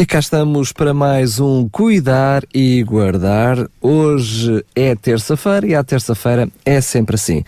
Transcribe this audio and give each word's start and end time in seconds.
E 0.00 0.06
cá 0.06 0.18
estamos 0.18 0.72
para 0.72 0.94
mais 0.94 1.38
um 1.38 1.68
Cuidar 1.68 2.42
e 2.54 2.82
Guardar. 2.82 3.68
Hoje 3.82 4.64
é 4.74 4.94
terça-feira 4.94 5.66
e 5.66 5.74
à 5.74 5.84
terça-feira 5.84 6.48
é 6.64 6.80
sempre 6.80 7.16
assim. 7.16 7.44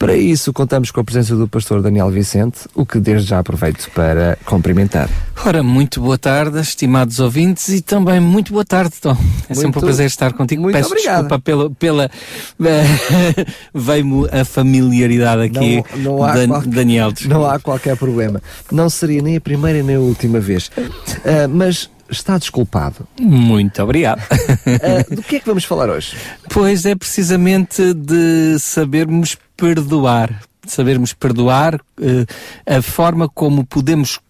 Para 0.00 0.16
isso, 0.16 0.50
contamos 0.50 0.90
com 0.90 0.98
a 0.98 1.04
presença 1.04 1.36
do 1.36 1.46
pastor 1.46 1.82
Daniel 1.82 2.08
Vicente, 2.10 2.60
o 2.74 2.86
que 2.86 2.98
desde 2.98 3.28
já 3.28 3.38
aproveito 3.38 3.86
para 3.94 4.38
cumprimentar. 4.46 5.10
Ora, 5.44 5.62
muito 5.62 6.00
boa 6.00 6.16
tarde, 6.16 6.58
estimados 6.58 7.20
ouvintes, 7.20 7.68
e 7.68 7.82
também 7.82 8.18
muito 8.18 8.50
boa 8.54 8.64
tarde, 8.64 8.94
Tom. 8.98 9.10
É 9.10 9.14
muito, 9.14 9.60
sempre 9.60 9.78
um 9.78 9.82
prazer 9.82 10.06
estar 10.06 10.32
contigo. 10.32 10.62
Muito 10.62 10.74
Peço 10.74 10.88
obrigado. 10.88 11.28
desculpa 11.28 11.38
pela. 11.38 11.70
pela 11.70 12.10
Veio-me 13.74 14.26
a 14.32 14.42
familiaridade 14.42 15.42
aqui, 15.42 15.84
Não- 15.96 16.02
não 16.16 16.24
há 16.24 16.32
Dan- 16.32 16.48
qualquer- 16.48 16.70
Daniel. 16.70 17.12
desculpa. 17.12 17.34
Não 17.38 17.44
há 17.46 17.58
qualquer 17.58 17.96
problema. 17.98 18.40
Não 18.72 18.88
seria 18.88 19.20
nem 19.20 19.36
a 19.36 19.40
primeira 19.40 19.82
nem 19.82 19.96
a 19.96 20.00
última 20.00 20.40
vez. 20.40 20.70
Ah, 21.26 21.46
mas 21.46 21.90
está 22.10 22.38
desculpado. 22.38 23.06
Muito 23.20 23.82
obrigado. 23.82 24.20
Ah, 24.66 25.14
do 25.14 25.22
que 25.22 25.36
é 25.36 25.40
que 25.40 25.46
vamos 25.46 25.64
falar 25.64 25.88
hoje? 25.88 26.16
Pois 26.48 26.84
é 26.86 26.94
precisamente 26.94 27.92
de 27.94 28.58
sabermos 28.58 29.36
perdoar. 29.56 30.42
Sabermos 30.66 31.12
perdoar 31.12 31.80
eh, 32.00 32.26
a 32.78 32.82
forma 32.82 33.28
como 33.28 33.64
podemos 33.64 34.20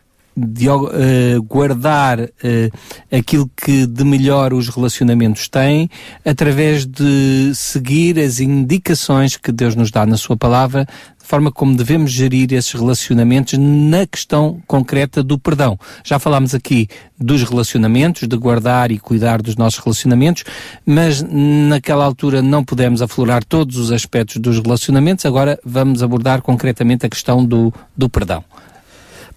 de- 0.46 0.66
eh, 0.68 1.38
guardar 1.46 2.20
eh, 2.42 2.70
aquilo 3.12 3.50
que 3.56 3.86
de 3.86 4.04
melhor 4.04 4.52
os 4.52 4.68
relacionamentos 4.68 5.48
têm 5.48 5.88
através 6.24 6.86
de 6.86 7.52
seguir 7.54 8.18
as 8.18 8.40
indicações 8.40 9.36
que 9.36 9.52
Deus 9.52 9.74
nos 9.74 9.90
dá 9.90 10.06
na 10.06 10.16
Sua 10.16 10.36
palavra, 10.36 10.84
de 11.20 11.26
forma 11.26 11.52
como 11.52 11.76
devemos 11.76 12.10
gerir 12.10 12.52
esses 12.52 12.72
relacionamentos 12.72 13.56
na 13.58 14.06
questão 14.06 14.60
concreta 14.66 15.22
do 15.22 15.38
perdão. 15.38 15.78
Já 16.04 16.18
falámos 16.18 16.54
aqui 16.54 16.88
dos 17.18 17.42
relacionamentos, 17.44 18.26
de 18.26 18.36
guardar 18.36 18.90
e 18.90 18.98
cuidar 18.98 19.40
dos 19.42 19.54
nossos 19.56 19.78
relacionamentos, 19.78 20.42
mas 20.84 21.22
naquela 21.22 22.04
altura 22.04 22.42
não 22.42 22.64
pudemos 22.64 23.02
aflorar 23.02 23.44
todos 23.44 23.76
os 23.76 23.92
aspectos 23.92 24.38
dos 24.38 24.58
relacionamentos, 24.58 25.24
agora 25.26 25.58
vamos 25.64 26.02
abordar 26.02 26.42
concretamente 26.42 27.06
a 27.06 27.08
questão 27.08 27.44
do, 27.44 27.72
do 27.96 28.08
perdão. 28.08 28.42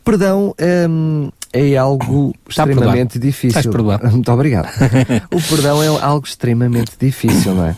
Perdão 0.03 0.53
hum, 0.89 1.31
é 1.51 1.77
algo 1.77 2.33
Está 2.47 2.63
extremamente 2.63 3.17
difícil. 3.19 3.49
Estás 3.49 3.67
perdoado. 3.73 4.09
Muito 4.11 4.31
obrigado. 4.31 4.67
o 5.31 5.41
perdão 5.41 5.81
é 5.81 5.87
algo 5.87 6.25
extremamente 6.25 6.91
difícil, 6.99 7.55
não 7.55 7.67
é? 7.67 7.75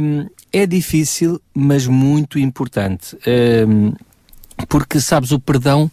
Hum, 0.00 0.28
é 0.52 0.66
difícil, 0.66 1.40
mas 1.54 1.86
muito 1.86 2.38
importante. 2.38 3.16
Hum, 3.66 3.92
porque, 4.68 5.00
sabes, 5.00 5.32
o 5.32 5.40
perdão 5.40 5.90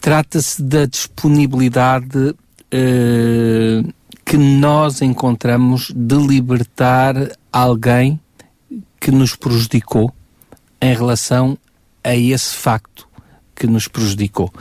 trata-se 0.00 0.62
da 0.62 0.86
disponibilidade 0.86 2.34
eh, 2.70 3.82
que 4.24 4.36
nós 4.36 5.02
encontramos 5.02 5.92
de 5.94 6.16
libertar 6.16 7.14
alguém 7.52 8.20
que 9.00 9.10
nos 9.10 9.36
prejudicou 9.36 10.12
em 10.80 10.94
relação 10.94 11.56
a 12.02 12.14
esse 12.14 12.54
facto 12.54 13.05
que 13.56 13.66
nos 13.66 13.88
prejudicou. 13.88 14.52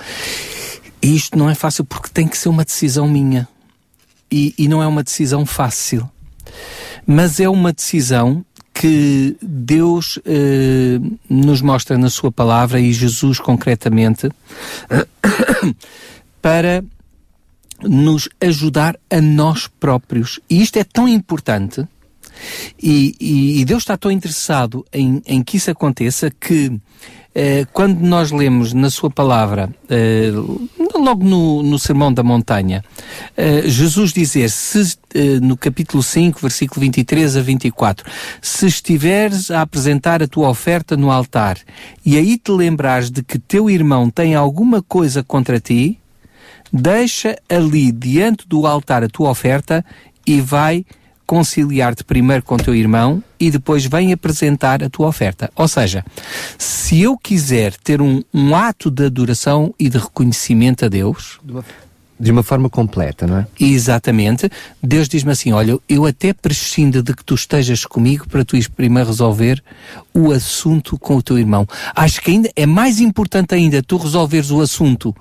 E 1.01 1.16
isto 1.16 1.38
não 1.38 1.50
é 1.50 1.53
fácil 1.53 1.85
porque 1.85 2.09
tem 2.11 2.28
que 2.28 2.38
ser 2.38 2.50
uma 2.50 2.66
decisão 2.66 3.07
minha. 3.07 3.47
E, 4.31 4.56
e 4.57 4.67
não 4.67 4.81
é 4.81 4.88
uma 4.88 5.03
decisão 5.03 5.45
fácil 5.45 6.09
mas 7.06 7.39
é 7.39 7.47
uma 7.47 7.72
decisão 7.72 8.44
que 8.73 9.38
Deus 9.41 10.19
eh, 10.25 11.00
nos 11.29 11.61
mostra 11.61 11.97
na 11.97 12.09
Sua 12.09 12.31
palavra 12.31 12.79
e 12.79 12.91
Jesus 12.91 13.39
concretamente 13.39 14.29
para 16.41 16.83
nos 17.81 18.27
ajudar 18.41 18.97
a 19.09 19.22
nós 19.22 19.67
próprios. 19.67 20.39
E 20.50 20.62
isto 20.62 20.77
é 20.77 20.83
tão 20.83 21.07
importante 21.07 21.88
e, 22.81 23.16
e- 23.19 23.62
e 23.62 23.66
Deus 23.66 23.84
está 23.84 23.97
tão 23.97 24.12
interessado 24.12 24.85
em, 24.94 25.22
em 25.25 25.44
que 25.44 25.57
isso 25.57 25.69
aconteça 25.72 26.29
que 26.29 26.72
eh, 27.34 27.66
quando 27.73 28.00
nós 28.00 28.31
lemos 28.31 28.72
na 28.72 28.90
sua 28.90 29.09
palavra, 29.09 29.69
eh, 29.90 30.31
logo 30.97 31.24
no, 31.25 31.62
no 31.62 31.78
Sermão 31.78 32.13
da 32.13 32.24
Montanha, 32.24 32.81
eh, 33.35 33.63
Jesus 33.66 34.13
dizer, 34.13 34.50
se, 34.50 34.97
eh, 35.13 35.40
no 35.41 35.57
capítulo 35.57 36.01
5, 36.01 36.40
versículo 36.40 36.79
23 36.79 37.35
a 37.35 37.41
24, 37.41 38.09
se 38.41 38.68
estiveres 38.68 39.51
a 39.51 39.62
apresentar 39.62 40.24
a 40.24 40.28
tua 40.28 40.47
oferta 40.50 40.95
no 40.95 41.12
altar 41.12 41.57
e 42.06 42.16
aí 42.18 42.38
te 42.38 42.51
lembrares 42.51 43.12
de 43.12 43.22
que 43.22 43.38
teu 43.38 43.69
irmão 43.69 44.09
tem 44.09 44.34
alguma 44.34 44.81
coisa 44.81 45.22
contra 45.22 45.59
ti, 45.59 46.00
deixa 46.72 47.38
ali 47.50 47.91
diante 47.91 48.47
do 48.47 48.66
altar 48.66 49.03
a 49.03 49.09
tua 49.09 49.29
oferta 49.29 49.84
e 50.25 50.40
vai 50.40 50.85
conciliar-te 51.25 52.03
primeiro 52.03 52.44
com 52.44 52.58
teu 52.58 52.75
irmão 52.75 53.24
e 53.40 53.50
depois 53.52 53.86
vem 53.86 54.13
apresentar 54.13 54.84
a 54.84 54.90
tua 54.90 55.08
oferta. 55.08 55.52
Ou 55.56 55.68
seja, 55.68 56.03
se 56.58 57.02
eu 57.02 57.18
quiser 57.18 57.74
ter 57.75 58.02
um, 58.02 58.24
um 58.34 58.56
ato 58.56 58.90
de 58.90 59.06
adoração 59.06 59.74
e 59.80 59.90
de 59.90 59.97
reconhecimento 59.97 60.86
a 60.86 60.88
Deus, 60.88 61.40
De 62.17 62.31
uma 62.31 62.43
forma 62.43 62.69
completa, 62.69 63.27
não 63.27 63.39
é? 63.39 63.47
Exatamente. 63.59 64.49
Deus 64.81 65.09
diz-me 65.09 65.31
assim: 65.31 65.51
Olha, 65.51 65.77
eu 65.89 66.05
até 66.05 66.31
prescindo 66.31 67.03
de 67.03 67.13
que 67.13 67.23
tu 67.23 67.35
estejas 67.35 67.85
comigo 67.85 68.27
para 68.29 68.45
tu 68.45 68.55
ires 68.55 68.69
primeiro 68.69 69.09
resolver 69.09 69.61
o 70.13 70.31
assunto 70.31 70.97
com 70.97 71.17
o 71.17 71.21
teu 71.21 71.37
irmão. 71.37 71.67
Acho 71.93 72.21
que 72.21 72.31
ainda 72.31 72.49
é 72.55 72.65
mais 72.65 73.01
importante 73.01 73.53
ainda 73.53 73.83
tu 73.83 73.97
resolveres 73.97 74.49
o 74.49 74.61
assunto 74.61 75.13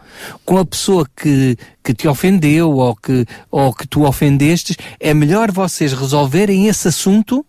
com 0.44 0.56
a 0.56 0.64
pessoa 0.64 1.04
que, 1.16 1.58
que 1.82 1.92
te 1.92 2.06
ofendeu 2.06 2.70
ou 2.70 2.94
que, 2.94 3.26
ou 3.50 3.74
que 3.74 3.88
tu 3.88 4.04
ofendestes. 4.04 4.76
É 5.00 5.12
melhor 5.12 5.50
vocês 5.50 5.92
resolverem 5.92 6.68
esse 6.68 6.86
assunto 6.86 7.44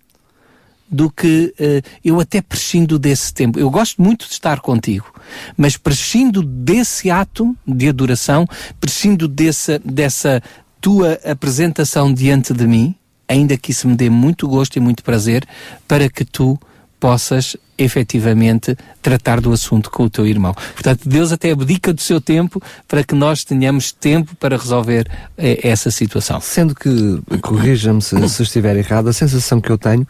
do 0.90 1.09
que 1.09 1.53
eh, 1.59 1.81
eu 2.03 2.19
até 2.19 2.41
prescindo 2.41 3.00
desse 3.00 3.34
tempo. 3.34 3.59
Eu 3.59 3.69
gosto 3.69 4.01
muito 4.01 4.28
de 4.28 4.34
estar 4.34 4.59
contigo, 4.59 5.12
mas 5.57 5.78
prescindo 5.78 6.41
desse 6.44 7.09
ato 7.09 7.56
de 7.68 7.90
adoração, 7.90 8.47
prescindo 8.79 9.28
dessa, 9.28 9.79
dessa 9.84 10.41
tua 10.79 11.19
apresentação 11.25 12.13
diante 12.13 12.53
de 12.53 12.68
mim, 12.68 12.95
ainda 13.28 13.57
que 13.57 13.72
isso 13.72 13.88
me 13.88 13.95
dê 13.95 14.09
muito 14.09 14.47
gosto 14.47 14.75
e 14.75 14.79
muito 14.79 15.03
prazer, 15.03 15.45
para 15.88 16.09
que 16.09 16.24
tu 16.24 16.59
possas 17.06 17.56
efetivamente 17.78 18.76
tratar 19.00 19.40
do 19.40 19.54
assunto 19.54 19.92
com 19.92 20.06
o 20.06 20.10
teu 20.10 20.26
irmão. 20.26 20.56
Portanto, 20.74 21.08
Deus 21.08 21.32
até 21.32 21.52
abdica 21.52 21.94
do 21.94 22.02
seu 22.02 22.20
tempo 22.20 22.60
para 22.88 23.04
que 23.04 23.14
nós 23.14 23.44
tenhamos 23.44 23.92
tempo 23.92 24.36
para 24.38 24.58
resolver 24.58 25.08
eh, 25.38 25.60
essa 25.62 25.92
situação. 25.92 26.42
Sendo 26.42 26.74
que, 26.74 27.22
corrija-me 27.44 28.02
se, 28.02 28.28
se 28.28 28.42
estiver 28.42 28.76
errado, 28.76 29.08
a 29.08 29.14
sensação 29.14 29.62
que 29.62 29.70
eu 29.70 29.78
tenho 29.78 30.08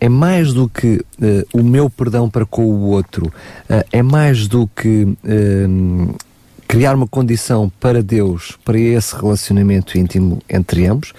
é 0.00 0.08
mais 0.08 0.54
do 0.54 0.70
que 0.70 1.04
eh, 1.20 1.44
o 1.52 1.62
meu 1.62 1.90
perdão 1.90 2.30
para 2.30 2.46
com 2.46 2.64
o 2.64 2.80
outro, 2.92 3.30
eh, 3.68 3.84
é 3.92 4.02
mais 4.02 4.48
do 4.48 4.66
que 4.68 5.06
eh, 5.26 5.66
criar 6.66 6.94
uma 6.94 7.06
condição 7.06 7.70
para 7.78 8.02
Deus, 8.02 8.56
para 8.64 8.78
esse 8.78 9.14
relacionamento 9.14 9.98
íntimo 9.98 10.40
entre 10.48 10.86
ambos, 10.86 11.12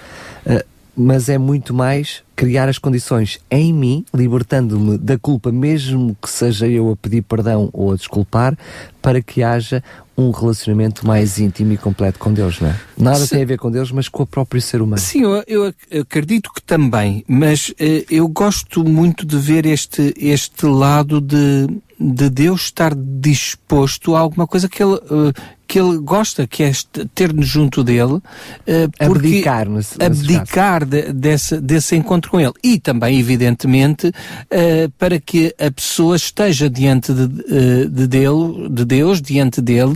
mas 1.00 1.28
é 1.28 1.38
muito 1.38 1.72
mais 1.72 2.22
criar 2.36 2.68
as 2.68 2.78
condições 2.78 3.38
em 3.50 3.72
mim, 3.72 4.04
libertando-me 4.14 4.98
da 4.98 5.18
culpa, 5.18 5.50
mesmo 5.50 6.16
que 6.20 6.28
seja 6.28 6.66
eu 6.66 6.90
a 6.90 6.96
pedir 6.96 7.22
perdão 7.22 7.70
ou 7.72 7.92
a 7.92 7.96
desculpar, 7.96 8.56
para 9.02 9.20
que 9.22 9.42
haja 9.42 9.82
um 10.16 10.30
relacionamento 10.30 11.06
mais 11.06 11.38
íntimo 11.38 11.72
e 11.72 11.78
completo 11.78 12.18
com 12.18 12.32
Deus, 12.32 12.60
não 12.60 12.68
é? 12.68 12.76
Nada 12.98 13.26
tem 13.26 13.42
a 13.42 13.46
ver 13.46 13.58
com 13.58 13.70
Deus, 13.70 13.90
mas 13.90 14.08
com 14.08 14.22
o 14.22 14.26
próprio 14.26 14.60
ser 14.60 14.82
humano. 14.82 15.00
Sim, 15.00 15.22
eu, 15.22 15.42
eu 15.46 15.64
ac- 15.66 15.98
acredito 16.00 16.50
que 16.54 16.60
também, 16.62 17.24
mas 17.26 17.72
eh, 17.80 18.04
eu 18.10 18.28
gosto 18.28 18.84
muito 18.84 19.24
de 19.24 19.38
ver 19.38 19.64
este, 19.64 20.12
este 20.18 20.66
lado 20.66 21.20
de, 21.22 21.66
de 21.98 22.28
Deus 22.28 22.62
estar 22.64 22.94
disposto 22.94 24.14
a 24.14 24.20
alguma 24.20 24.46
coisa 24.46 24.68
que 24.68 24.82
ele, 24.82 24.94
eh, 24.94 25.40
que 25.70 25.78
ele 25.78 25.98
gosta, 25.98 26.48
que 26.48 26.64
é 26.64 26.72
ter-nos 27.14 27.46
junto 27.46 27.84
dele, 27.84 28.18
eh, 28.66 28.88
porque 29.06 29.28
Abdicar, 29.28 29.68
nesse- 29.68 29.96
nesse 29.96 30.04
abdicar 30.34 30.84
de- 30.84 31.12
desse, 31.12 31.60
desse 31.60 31.94
encontro 31.94 32.28
com 32.28 32.40
ele. 32.40 32.52
E 32.60 32.76
também, 32.80 33.20
evidentemente, 33.20 34.10
eh, 34.50 34.88
para 34.98 35.20
que 35.20 35.54
a 35.60 35.70
pessoa 35.70 36.16
esteja 36.16 36.68
diante 36.68 37.12
de, 37.14 37.22
eh, 37.22 37.84
de, 37.88 38.06
dele, 38.08 38.68
de 38.68 38.84
Deus, 38.84 39.22
diante 39.22 39.60
dele, 39.60 39.94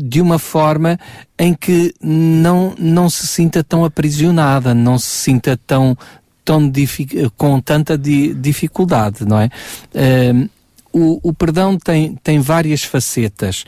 de 0.00 0.20
uma 0.22 0.38
forma 0.38 0.98
em 1.38 1.52
que 1.52 1.92
não, 2.02 2.74
não 2.78 3.10
se 3.10 3.26
sinta 3.26 3.62
tão 3.62 3.84
aprisionada, 3.84 4.72
não 4.72 4.98
se 4.98 5.10
sinta 5.10 5.58
tão 5.66 5.94
tão 6.46 6.70
com 7.38 7.58
tanta 7.58 7.96
di 7.96 8.34
dificuldade, 8.34 9.24
não 9.24 9.38
é? 9.40 9.48
Uh, 9.94 10.48
o, 10.94 11.20
o, 11.22 11.34
perdão 11.34 11.76
tem, 11.76 12.14
tem 12.22 12.40
várias 12.40 12.84
facetas, 12.84 13.64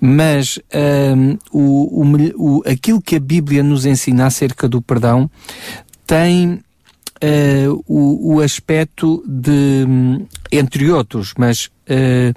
mas 0.00 0.58
o, 1.52 2.02
o, 2.36 2.62
aquilo 2.66 3.02
que 3.02 3.16
a 3.16 3.20
Bíblia 3.20 3.62
nos 3.62 3.84
ensina 3.84 4.26
acerca 4.26 4.68
do 4.68 4.80
perdão 4.80 5.30
tem 6.06 6.60
uh, 7.22 7.84
o, 7.86 8.34
o 8.34 8.40
aspecto 8.40 9.22
de, 9.26 9.86
entre 10.50 10.90
outros, 10.90 11.34
mas 11.38 11.66
uh, 11.66 12.34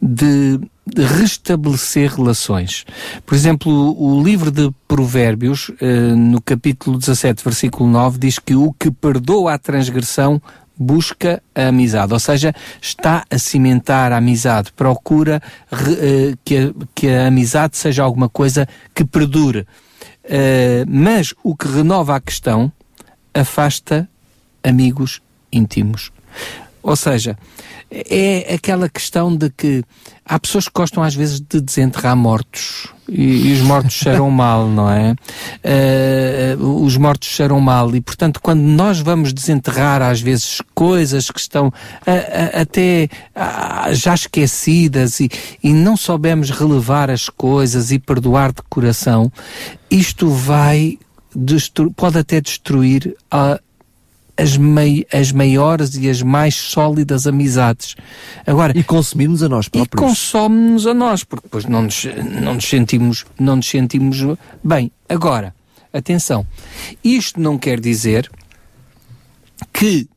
de, 0.00 0.58
de, 0.86 1.02
restabelecer 1.02 2.12
relações. 2.12 2.84
Por 3.24 3.34
exemplo, 3.34 3.72
o, 3.72 4.18
o 4.18 4.22
livro 4.22 4.50
de 4.50 4.70
Provérbios, 4.86 5.70
no 6.16 6.40
capítulo 6.40 6.98
17, 6.98 7.42
versículo 7.42 7.88
9, 7.88 8.18
diz 8.18 8.38
que 8.38 8.54
o 8.54 8.72
que 8.72 8.90
perdoa 8.90 9.54
a 9.54 9.58
transgressão 9.58 10.40
busca 10.76 11.42
a 11.54 11.68
amizade, 11.68 12.12
ou 12.12 12.18
seja, 12.18 12.54
está 12.80 13.24
a 13.30 13.38
cimentar 13.38 14.12
a 14.12 14.16
amizade, 14.16 14.72
procura 14.72 15.42
uh, 15.72 16.36
que, 16.44 16.56
a, 16.56 16.86
que 16.94 17.08
a 17.08 17.26
amizade 17.28 17.76
seja 17.76 18.02
alguma 18.02 18.28
coisa 18.28 18.68
que 18.94 19.04
perdure. 19.04 19.66
Uh, 20.24 20.84
mas 20.86 21.34
o 21.42 21.54
que 21.54 21.68
renova 21.68 22.16
a 22.16 22.20
questão 22.20 22.72
afasta 23.32 24.08
amigos 24.62 25.20
íntimos. 25.52 26.10
Ou 26.84 26.94
seja, 26.96 27.34
é 27.90 28.54
aquela 28.54 28.90
questão 28.90 29.34
de 29.34 29.48
que 29.48 29.82
há 30.22 30.38
pessoas 30.38 30.66
que 30.66 30.74
gostam 30.74 31.02
às 31.02 31.14
vezes 31.14 31.40
de 31.40 31.58
desenterrar 31.58 32.14
mortos 32.14 32.88
e, 33.08 33.48
e 33.48 33.52
os 33.54 33.60
mortos 33.60 33.94
cheiram 33.94 34.28
mal, 34.30 34.68
não 34.68 34.90
é? 34.90 35.16
Uh, 35.64 36.84
os 36.84 36.98
mortos 36.98 37.30
cheiram 37.30 37.58
mal 37.58 37.96
e, 37.96 38.02
portanto, 38.02 38.38
quando 38.38 38.60
nós 38.60 39.00
vamos 39.00 39.32
desenterrar 39.32 40.02
às 40.02 40.20
vezes 40.20 40.60
coisas 40.74 41.30
que 41.30 41.40
estão 41.40 41.68
uh, 41.68 41.70
uh, 41.70 42.60
até 42.60 43.08
já 43.92 44.12
esquecidas 44.12 45.20
e, 45.20 45.30
e 45.62 45.72
não 45.72 45.96
soubemos 45.96 46.50
relevar 46.50 47.10
as 47.10 47.30
coisas 47.30 47.90
e 47.90 47.98
perdoar 47.98 48.52
de 48.52 48.60
coração, 48.68 49.32
isto 49.90 50.28
vai 50.28 50.98
pode 51.96 52.18
até 52.18 52.40
destruir 52.40 53.16
a, 53.30 53.58
as, 54.36 54.56
mei, 54.56 55.06
as 55.12 55.32
maiores 55.32 55.94
e 55.94 56.08
as 56.08 56.22
mais 56.22 56.54
sólidas 56.54 57.26
amizades. 57.26 57.94
Agora, 58.46 58.76
e 58.76 58.82
consumimos 58.82 59.42
a 59.42 59.48
nos 59.48 59.68
próprios. 59.68 60.02
E 60.02 60.06
consome-nos 60.06 60.86
a 60.86 60.94
nós, 60.94 61.24
porque 61.24 61.46
depois 61.46 61.64
não 61.64 61.82
nos, 61.82 62.04
não, 62.42 62.54
nos 62.54 62.68
sentimos, 62.68 63.24
não 63.38 63.56
nos 63.56 63.68
sentimos 63.68 64.18
bem. 64.62 64.90
Agora, 65.08 65.54
atenção, 65.92 66.46
isto 67.02 67.40
não 67.40 67.58
quer 67.58 67.80
dizer 67.80 68.30
que 69.72 70.08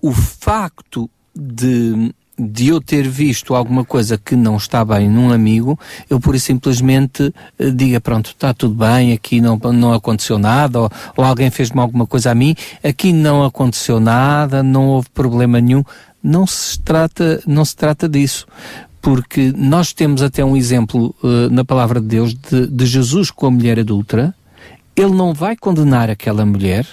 o 0.00 0.12
facto 0.12 1.10
de 1.34 2.14
de 2.38 2.68
eu 2.68 2.80
ter 2.80 3.08
visto 3.08 3.54
alguma 3.54 3.84
coisa 3.84 4.18
que 4.18 4.36
não 4.36 4.56
está 4.56 4.84
bem 4.84 5.08
num 5.08 5.32
amigo, 5.32 5.78
eu 6.08 6.20
pura 6.20 6.36
e 6.36 6.40
simplesmente 6.40 7.32
uh, 7.58 7.72
diga, 7.72 8.00
pronto, 8.00 8.30
está 8.30 8.52
tudo 8.52 8.74
bem, 8.74 9.12
aqui 9.12 9.40
não, 9.40 9.56
não 9.72 9.92
aconteceu 9.92 10.38
nada, 10.38 10.80
ou, 10.80 10.90
ou 11.16 11.24
alguém 11.24 11.50
fez-me 11.50 11.80
alguma 11.80 12.06
coisa 12.06 12.30
a 12.30 12.34
mim, 12.34 12.54
aqui 12.84 13.12
não 13.12 13.44
aconteceu 13.44 13.98
nada, 13.98 14.62
não 14.62 14.88
houve 14.88 15.08
problema 15.10 15.60
nenhum. 15.60 15.82
Não 16.22 16.46
se 16.46 16.78
trata, 16.80 17.40
não 17.46 17.64
se 17.64 17.76
trata 17.76 18.08
disso. 18.08 18.46
Porque 19.00 19.52
nós 19.56 19.92
temos 19.92 20.20
até 20.20 20.44
um 20.44 20.56
exemplo 20.56 21.14
uh, 21.22 21.48
na 21.50 21.64
palavra 21.64 22.00
de 22.00 22.08
Deus 22.08 22.34
de, 22.34 22.66
de 22.66 22.86
Jesus 22.86 23.30
com 23.30 23.46
a 23.46 23.50
mulher 23.50 23.78
adulta. 23.78 24.34
Ele 24.96 25.12
não 25.12 25.32
vai 25.32 25.54
condenar 25.56 26.10
aquela 26.10 26.44
mulher, 26.44 26.86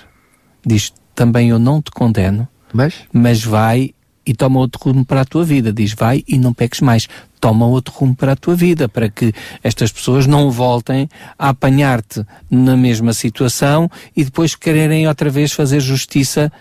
diz 0.63 0.94
também 1.16 1.50
eu 1.50 1.57
não 1.57 1.81
te 1.81 1.89
condeno, 1.89 2.48
mas, 2.72 2.96
mas 3.12 3.44
vai 3.44 3.94
e 4.25 4.34
toma 4.34 4.60
outro 4.60 4.81
rumo 4.81 5.06
para 5.06 5.22
a 5.22 5.25
tua 5.25 5.44
vida. 5.44 5.72
Diz, 5.72 5.94
vai 5.94 6.24
e 6.28 6.38
não 6.38 6.54
peques 6.54 6.81
mais. 6.81 7.08
Toma 7.40 7.66
outro 7.66 7.94
rumo 7.94 8.16
para 8.16 8.34
a 8.34 8.36
tua 8.36 8.56
vida, 8.56 8.88
para 8.88 9.10
que 9.10 9.34
estas 9.64 9.92
pessoas 9.92 10.25
não 10.25 10.50
voltem 10.50 11.10
a 11.38 11.50
apanhar-te 11.50 12.25
na 12.50 12.78
mesma 12.78 13.14
situação 13.14 13.90
e 14.16 14.24
depois 14.24 14.56
quererem 14.56 15.08
outra 15.08 15.30
vez 15.30 15.52
fazer 15.52 15.80
justiça 15.80 16.52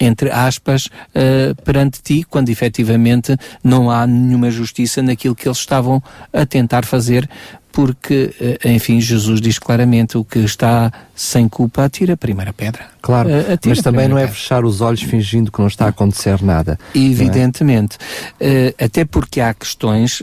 entre 0.00 0.30
aspas, 0.30 0.86
uh, 0.86 1.54
perante 1.62 2.02
ti, 2.02 2.26
quando 2.28 2.48
efetivamente 2.48 3.36
não 3.62 3.88
há 3.88 4.04
nenhuma 4.04 4.50
justiça 4.50 5.00
naquilo 5.00 5.34
que 5.34 5.46
eles 5.46 5.58
estavam 5.58 6.02
a 6.32 6.44
tentar 6.44 6.84
fazer 6.84 7.28
porque, 7.72 8.34
eh, 8.40 8.70
enfim, 8.70 9.00
Jesus 9.00 9.40
diz 9.40 9.58
claramente 9.58 10.18
o 10.18 10.24
que 10.24 10.40
está 10.40 10.92
sem 11.14 11.48
culpa 11.48 11.84
atira 11.84 12.14
a 12.14 12.16
primeira 12.16 12.52
pedra. 12.52 12.86
Claro, 13.00 13.28
uh, 13.30 13.58
mas 13.66 13.80
também 13.80 14.08
não 14.08 14.18
é 14.18 14.22
pedra. 14.22 14.36
fechar 14.36 14.64
os 14.64 14.80
olhos 14.80 15.02
fingindo 15.02 15.50
que 15.50 15.58
não 15.58 15.66
está 15.66 15.86
a 15.86 15.88
acontecer 15.88 16.42
nada. 16.42 16.78
É? 16.94 16.98
Evidentemente. 16.98 17.96
É? 18.38 18.74
Até 18.78 19.04
porque 19.04 19.40
há 19.40 19.52
questões 19.54 20.22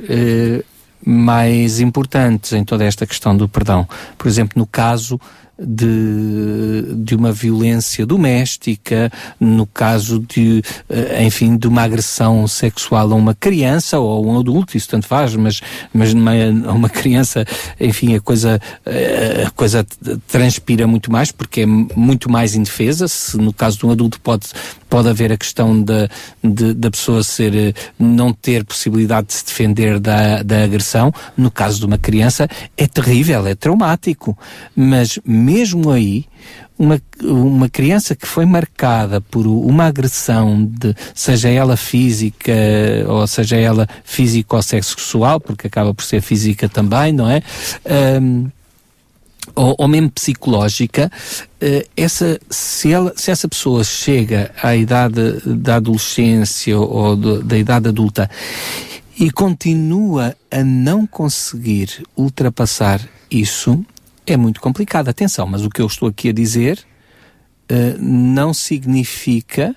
mais 1.03 1.79
importantes 1.79 2.53
em 2.53 2.63
toda 2.63 2.85
esta 2.85 3.05
questão 3.05 3.35
do 3.35 3.49
perdão. 3.49 3.87
Por 4.17 4.27
exemplo, 4.27 4.59
no 4.59 4.67
caso 4.67 5.19
de, 5.59 6.93
de 6.95 7.15
uma 7.15 7.31
violência 7.31 8.05
doméstica, 8.05 9.11
no 9.39 9.65
caso 9.65 10.19
de, 10.19 10.63
eh, 10.89 11.23
enfim, 11.23 11.57
de 11.57 11.67
uma 11.67 11.83
agressão 11.83 12.47
sexual 12.47 13.11
a 13.11 13.15
uma 13.15 13.35
criança 13.35 13.99
ou 13.99 14.29
a 14.29 14.33
um 14.33 14.39
adulto, 14.39 14.77
isso 14.77 14.89
tanto 14.89 15.07
faz, 15.07 15.35
mas, 15.35 15.61
mas 15.93 16.13
a 16.13 16.71
uma 16.71 16.89
criança, 16.89 17.45
enfim, 17.79 18.15
a 18.15 18.21
coisa, 18.21 18.59
eh, 18.85 19.45
a 19.47 19.51
coisa 19.51 19.85
transpira 20.27 20.87
muito 20.87 21.11
mais 21.11 21.31
porque 21.31 21.61
é 21.61 21.65
muito 21.65 22.31
mais 22.31 22.55
indefesa. 22.55 23.07
Se 23.07 23.37
no 23.37 23.53
caso 23.53 23.79
de 23.79 23.85
um 23.85 23.91
adulto 23.91 24.19
pode, 24.21 24.47
pode 24.89 25.07
haver 25.07 25.31
a 25.31 25.37
questão 25.37 25.81
da, 25.81 26.09
da 26.43 26.91
pessoa 26.91 27.23
ser, 27.23 27.55
eh, 27.55 27.73
não 27.97 28.33
ter 28.33 28.65
possibilidade 28.65 29.27
de 29.27 29.33
se 29.33 29.45
defender 29.45 29.99
da, 29.99 30.41
da 30.41 30.63
agressão, 30.63 31.13
no 31.37 31.51
caso 31.51 31.79
de 31.79 31.85
uma 31.85 31.97
criança 31.97 32.47
é 32.75 32.87
terrível, 32.87 33.45
é 33.45 33.55
traumático, 33.55 34.37
mas 34.75 35.19
mesmo 35.23 35.91
aí, 35.91 36.25
uma, 36.77 36.99
uma 37.21 37.69
criança 37.69 38.15
que 38.15 38.25
foi 38.25 38.45
marcada 38.45 39.19
por 39.19 39.45
uma 39.45 39.85
agressão, 39.85 40.65
de, 40.65 40.95
seja 41.13 41.49
ela 41.49 41.75
física 41.75 42.53
ou 43.07 43.27
seja 43.27 43.57
ela 43.57 43.87
física 44.03 44.55
ou 44.55 44.63
sexual, 44.63 45.39
porque 45.41 45.67
acaba 45.67 45.93
por 45.93 46.03
ser 46.03 46.21
física 46.21 46.69
também, 46.69 47.11
não 47.11 47.29
é? 47.29 47.43
Um, 48.21 48.49
ou, 49.55 49.75
ou, 49.77 49.87
mesmo 49.87 50.11
psicológica, 50.11 51.11
uh, 51.61 51.89
essa, 51.95 52.39
se, 52.49 52.91
ela, 52.91 53.13
se 53.15 53.31
essa 53.31 53.47
pessoa 53.47 53.83
chega 53.83 54.51
à 54.61 54.75
idade 54.75 55.41
da 55.45 55.75
adolescência 55.75 56.77
ou 56.77 57.15
do, 57.15 57.43
da 57.43 57.57
idade 57.57 57.89
adulta 57.89 58.29
e 59.19 59.29
continua 59.31 60.35
a 60.49 60.63
não 60.63 61.05
conseguir 61.05 62.03
ultrapassar 62.15 63.01
isso, 63.29 63.83
é 64.25 64.37
muito 64.37 64.61
complicado. 64.61 65.09
Atenção, 65.09 65.45
mas 65.45 65.65
o 65.65 65.69
que 65.69 65.81
eu 65.81 65.87
estou 65.87 66.07
aqui 66.07 66.29
a 66.29 66.33
dizer 66.33 66.79
uh, 67.71 68.01
não 68.01 68.53
significa 68.53 69.75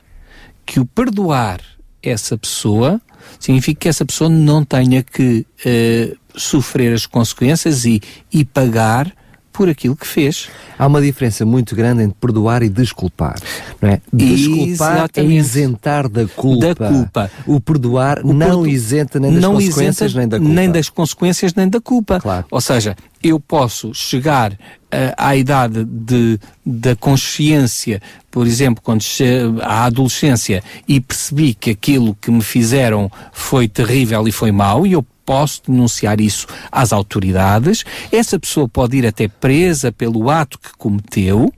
que 0.65 0.79
o 0.79 0.87
perdoar 0.87 1.61
essa 2.03 2.37
pessoa 2.37 3.01
significa 3.39 3.81
que 3.81 3.89
essa 3.89 4.05
pessoa 4.05 4.29
não 4.29 4.65
tenha 4.65 5.03
que 5.03 5.47
uh, 5.65 6.39
sofrer 6.39 6.93
as 6.93 7.07
consequências 7.07 7.85
e, 7.85 8.01
e 8.33 8.45
pagar 8.45 9.13
por 9.53 9.69
aquilo 9.69 9.95
que 9.95 10.07
fez. 10.07 10.49
Há 10.79 10.87
uma 10.87 11.01
diferença 11.01 11.45
muito 11.45 11.77
grande 11.77 12.03
entre 12.03 12.17
perdoar 12.21 12.63
e 12.63 12.69
desculpar. 12.69 13.39
Não 13.81 13.91
é? 13.91 14.01
Desculpar 14.13 14.93
é 14.93 14.99
Exatamente. 14.99 15.21
é 15.21 15.39
isentar 15.39 16.09
da 16.09 16.27
culpa. 16.27 16.75
Da 16.75 16.89
culpa. 16.89 17.31
O 17.47 17.61
perdoar 17.61 18.21
o 18.25 18.33
não 18.33 18.63
perdo... 18.63 18.69
isenta 18.69 19.21
nem 19.21 19.35
das 19.35 19.45
consequências 19.45 20.11
isenta, 20.11 20.19
nem 20.19 20.29
da 20.29 20.39
culpa. 20.39 20.55
Nem 20.55 20.71
das 20.71 20.89
consequências 20.89 21.55
nem 21.55 21.69
da 21.69 21.81
culpa. 21.81 22.21
Claro. 22.21 22.47
Ou 22.51 22.61
seja, 22.61 22.97
eu 23.23 23.39
posso 23.39 23.95
chegar 23.95 24.53
uh, 24.53 24.57
à 25.17 25.37
idade 25.37 25.85
de, 25.85 26.39
da 26.65 26.97
consciência, 26.97 28.01
por 28.31 28.47
exemplo, 28.47 28.83
quando 28.83 29.03
à 29.61 29.85
adolescência 29.85 30.63
e 30.89 31.01
percebi 31.01 31.55
que 31.55 31.71
aquilo 31.71 32.17
que 32.21 32.31
me 32.31 32.43
fizeram 32.43 33.11
foi 33.33 33.69
terrível 33.69 34.27
e 34.27 34.33
foi 34.33 34.51
mau, 34.51 34.87
e 34.87 34.93
eu 34.93 35.05
posso 35.25 35.63
denunciar 35.67 36.21
isso 36.21 36.47
às 36.71 36.93
autoridades. 36.93 37.85
Essa 38.11 38.39
pessoa 38.39 38.69
pode 38.69 38.97
ir 38.97 39.07
até 39.07 39.29
presa 39.29 39.93
pelo 39.93 40.31
ato 40.31 40.59
que 40.59 40.77
cometeu, 40.77 41.53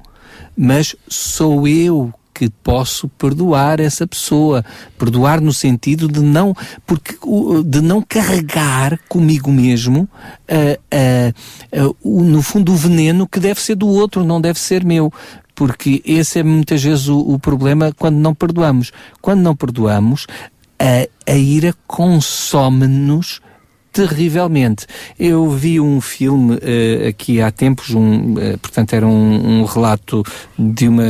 mas 0.56 0.94
sou 1.08 1.66
eu 1.66 2.12
que 2.34 2.50
posso 2.50 3.08
perdoar 3.08 3.78
essa 3.78 4.06
pessoa, 4.06 4.64
perdoar 4.98 5.40
no 5.40 5.52
sentido 5.52 6.08
de 6.08 6.20
não, 6.20 6.54
porque 6.84 7.16
de 7.64 7.80
não 7.80 8.02
carregar 8.02 8.98
comigo 9.08 9.52
mesmo, 9.52 10.08
uh, 10.50 11.86
uh, 11.86 11.94
uh, 12.02 12.24
no 12.24 12.42
fundo 12.42 12.72
o 12.72 12.76
veneno 12.76 13.28
que 13.28 13.38
deve 13.38 13.60
ser 13.60 13.76
do 13.76 13.86
outro, 13.86 14.24
não 14.24 14.40
deve 14.40 14.58
ser 14.58 14.84
meu, 14.84 15.12
porque 15.54 16.02
esse 16.04 16.40
é 16.40 16.42
muitas 16.42 16.82
vezes 16.82 17.06
o, 17.06 17.18
o 17.20 17.38
problema 17.38 17.92
quando 17.96 18.16
não 18.16 18.34
perdoamos. 18.34 18.90
Quando 19.22 19.40
não 19.40 19.54
perdoamos, 19.54 20.26
a, 20.76 21.32
a 21.32 21.36
ira 21.36 21.72
consome-nos 21.86 23.40
terrivelmente. 23.94 24.86
Eu 25.16 25.48
vi 25.48 25.80
um 25.80 26.00
filme 26.00 26.56
uh, 26.56 27.08
aqui 27.08 27.40
há 27.40 27.50
tempos, 27.52 27.90
um, 27.90 28.32
uh, 28.32 28.58
portanto 28.60 28.92
era 28.92 29.06
um, 29.06 29.60
um, 29.60 29.64
relato 29.64 30.24
de 30.58 30.88
uma, 30.88 31.04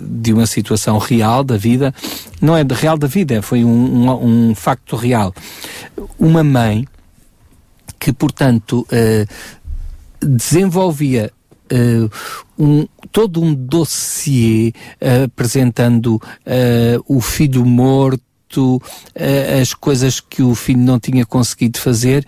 de 0.00 0.32
uma 0.32 0.46
situação 0.46 0.96
real 0.96 1.44
da 1.44 1.58
vida, 1.58 1.94
não 2.40 2.56
é 2.56 2.64
de 2.64 2.74
real 2.74 2.96
da 2.96 3.06
vida, 3.06 3.42
foi 3.42 3.62
um, 3.62 4.08
um, 4.08 4.48
um 4.50 4.54
facto 4.54 4.96
real. 4.96 5.34
Uma 6.18 6.42
mãe 6.42 6.88
que, 8.00 8.10
portanto, 8.10 8.86
uh, 8.90 10.26
desenvolvia 10.26 11.30
Uh, 11.64 12.10
um, 12.58 12.86
todo 13.10 13.42
um 13.42 13.54
dossiê 13.54 14.70
uh, 15.00 15.24
apresentando 15.24 16.16
uh, 16.16 17.02
o 17.08 17.22
filho 17.22 17.64
morto, 17.64 18.22
uh, 18.60 19.60
as 19.60 19.74
coisas 19.74 20.20
que 20.20 20.42
o 20.42 20.54
filho 20.54 20.80
não 20.80 20.98
tinha 20.98 21.24
conseguido 21.24 21.78
fazer 21.78 22.26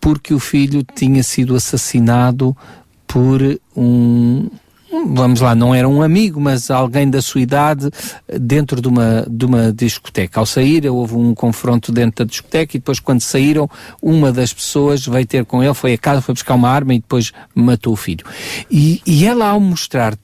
porque 0.00 0.32
o 0.32 0.38
filho 0.38 0.84
tinha 0.94 1.22
sido 1.22 1.56
assassinado 1.56 2.56
por 3.06 3.40
um, 3.76 4.48
vamos 5.04 5.40
lá, 5.40 5.54
não 5.54 5.74
era 5.74 5.88
um 5.88 6.02
amigo, 6.02 6.40
mas 6.40 6.70
alguém 6.70 7.08
da 7.10 7.20
sua 7.20 7.40
idade 7.40 7.90
dentro 8.40 8.80
de 8.80 8.88
uma, 8.88 9.26
de 9.28 9.44
uma 9.44 9.72
discoteca. 9.72 10.40
Ao 10.40 10.46
sair, 10.46 10.86
houve 10.88 11.14
um 11.14 11.34
confronto 11.34 11.92
dentro 11.92 12.24
da 12.24 12.28
discoteca 12.28 12.76
e 12.76 12.80
depois, 12.80 13.00
quando 13.00 13.20
saíram, 13.20 13.68
uma 14.00 14.32
das 14.32 14.52
pessoas 14.52 15.04
veio 15.06 15.26
ter 15.26 15.44
com 15.44 15.62
ele, 15.62 15.74
foi 15.74 15.94
a 15.94 15.98
casa, 15.98 16.22
foi 16.22 16.34
buscar 16.34 16.54
uma 16.54 16.70
arma 16.70 16.94
e 16.94 16.98
depois 16.98 17.32
matou 17.54 17.92
o 17.92 17.96
filho. 17.96 18.24
E, 18.70 19.02
e 19.06 19.24
ela, 19.26 19.48
ao 19.48 19.60
mostrar 19.60 20.16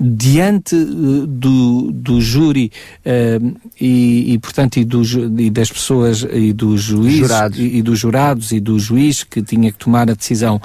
diante 0.00 0.74
eh, 0.76 1.26
do, 1.26 1.90
do 1.92 2.20
júri 2.20 2.70
uh, 3.04 3.56
e, 3.80 4.34
e, 4.34 4.38
portanto 4.38 4.76
e, 4.76 4.84
do, 4.84 5.02
e, 5.40 5.50
das 5.50 5.70
pessoas 5.70 6.26
e 6.30 6.52
dos 6.52 6.80
juízes 6.80 7.30
e, 7.56 7.78
e, 7.78 7.82
dos 7.82 7.98
jurados 7.98 8.52
e 8.52 8.60
do 8.60 8.78
juiz 8.78 9.24
que 9.24 9.42
tinha 9.42 9.72
que 9.72 9.78
tomar 9.78 10.10
a 10.10 10.14
decisão. 10.14 10.60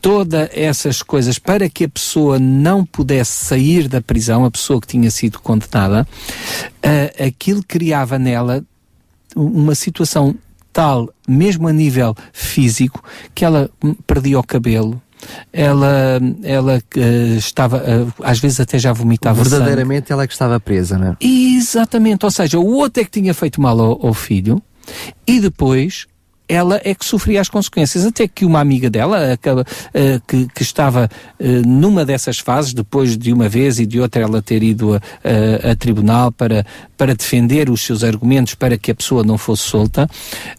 Todas 0.00 0.48
essas 0.52 1.02
coisas 1.02 1.38
para 1.38 1.68
que 1.68 1.84
a 1.84 1.88
pessoa 1.88 2.38
não 2.38 2.84
pudesse 2.84 3.44
sair 3.44 3.88
da 3.88 4.00
prisão, 4.00 4.44
a 4.44 4.50
pessoa 4.50 4.80
que 4.80 4.86
tinha 4.86 5.10
sido 5.10 5.40
condenada, 5.40 6.06
uh, 6.06 7.24
aquilo 7.26 7.62
criava 7.66 8.18
nela 8.18 8.64
uma 9.34 9.74
situação 9.74 10.34
tal, 10.72 11.12
mesmo 11.26 11.66
a 11.66 11.72
nível 11.72 12.14
físico, 12.32 13.02
que 13.34 13.44
ela 13.44 13.68
perdia 14.06 14.38
o 14.38 14.44
cabelo, 14.44 15.02
ela, 15.52 16.20
ela 16.42 16.78
uh, 16.78 17.36
estava, 17.36 17.78
uh, 17.78 18.12
às 18.22 18.38
vezes 18.38 18.60
até 18.60 18.78
já 18.78 18.92
vomitava 18.92 19.42
Verdadeiramente 19.42 20.08
sangue. 20.08 20.12
ela 20.12 20.22
é 20.24 20.26
que 20.26 20.32
estava 20.32 20.60
presa, 20.60 20.98
não 20.98 21.08
é? 21.08 21.16
Exatamente, 21.20 22.24
ou 22.24 22.30
seja, 22.30 22.58
o 22.58 22.66
outro 22.66 23.02
é 23.02 23.04
que 23.04 23.10
tinha 23.10 23.34
feito 23.34 23.60
mal 23.60 23.78
ao, 23.80 24.06
ao 24.06 24.14
filho 24.14 24.62
e 25.26 25.40
depois 25.40 26.06
ela 26.50 26.80
é 26.82 26.94
que 26.94 27.04
sofria 27.04 27.42
as 27.42 27.48
consequências. 27.50 28.06
Até 28.06 28.26
que 28.26 28.46
uma 28.46 28.58
amiga 28.58 28.88
dela, 28.88 29.34
aquela, 29.34 29.62
uh, 29.62 30.22
que, 30.26 30.48
que, 30.48 30.62
estava 30.62 31.10
numa 31.66 32.06
dessas 32.06 32.38
fases, 32.38 32.72
depois 32.72 33.18
de 33.18 33.32
uma 33.34 33.48
vez 33.50 33.78
e 33.78 33.84
de 33.84 34.00
outra 34.00 34.22
ela 34.22 34.40
ter 34.40 34.62
ido 34.62 34.94
a, 34.94 35.00
a, 35.68 35.72
a, 35.72 35.76
tribunal 35.76 36.32
para, 36.32 36.64
para 36.96 37.14
defender 37.14 37.68
os 37.68 37.82
seus 37.82 38.02
argumentos 38.02 38.54
para 38.54 38.78
que 38.78 38.90
a 38.90 38.94
pessoa 38.94 39.22
não 39.22 39.36
fosse 39.36 39.64
solta, 39.64 40.08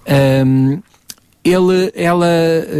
ehm, 0.05 0.79
ele, 1.51 1.91
ela 1.95 2.27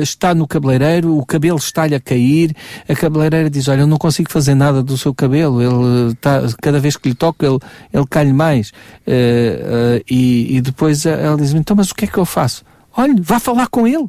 está 0.01 0.33
no 0.33 0.47
cabeleireiro, 0.47 1.17
o 1.17 1.25
cabelo 1.25 1.57
está-lhe 1.57 1.95
a 1.95 1.99
cair, 1.99 2.55
a 2.87 2.95
cabeleireira 2.95 3.49
diz, 3.49 3.67
olha, 3.67 3.81
eu 3.81 3.87
não 3.87 3.97
consigo 3.97 4.31
fazer 4.31 4.55
nada 4.55 4.81
do 4.81 4.97
seu 4.97 5.13
cabelo, 5.13 5.61
ele 5.61 6.11
está, 6.11 6.41
cada 6.61 6.79
vez 6.79 6.95
que 6.95 7.09
lhe 7.09 7.15
toco, 7.15 7.45
ele, 7.45 7.59
ele 7.93 8.05
cai-lhe 8.09 8.33
mais. 8.33 8.69
Uh, 8.69 9.99
uh, 9.99 10.03
e, 10.09 10.57
e, 10.57 10.61
depois 10.61 11.05
ela 11.05 11.37
diz, 11.37 11.53
então, 11.53 11.75
mas 11.75 11.91
o 11.91 11.95
que 11.95 12.05
é 12.05 12.07
que 12.07 12.17
eu 12.17 12.25
faço? 12.25 12.63
Olha, 12.95 13.15
vá 13.19 13.39
falar 13.39 13.67
com 13.67 13.87
ele. 13.87 14.07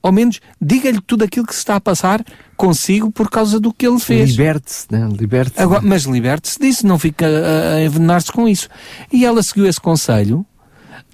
Ao 0.00 0.12
menos 0.12 0.40
diga-lhe 0.60 1.00
tudo 1.00 1.24
aquilo 1.24 1.46
que 1.46 1.52
se 1.52 1.58
está 1.58 1.76
a 1.76 1.80
passar 1.80 2.24
consigo 2.56 3.10
por 3.10 3.28
causa 3.28 3.58
do 3.58 3.72
que 3.72 3.86
ele 3.86 3.98
fez. 3.98 4.30
Liberte-se, 4.30 4.86
né? 4.90 5.08
liberte-se. 5.10 5.66
Mas 5.82 6.04
liberte-se 6.04 6.58
disso, 6.58 6.86
não 6.86 6.98
fica 6.98 7.26
a, 7.26 7.74
a 7.74 7.84
envenenar-se 7.84 8.30
com 8.30 8.48
isso. 8.48 8.68
E 9.12 9.24
ela 9.24 9.42
seguiu 9.42 9.66
esse 9.66 9.80
conselho, 9.80 10.46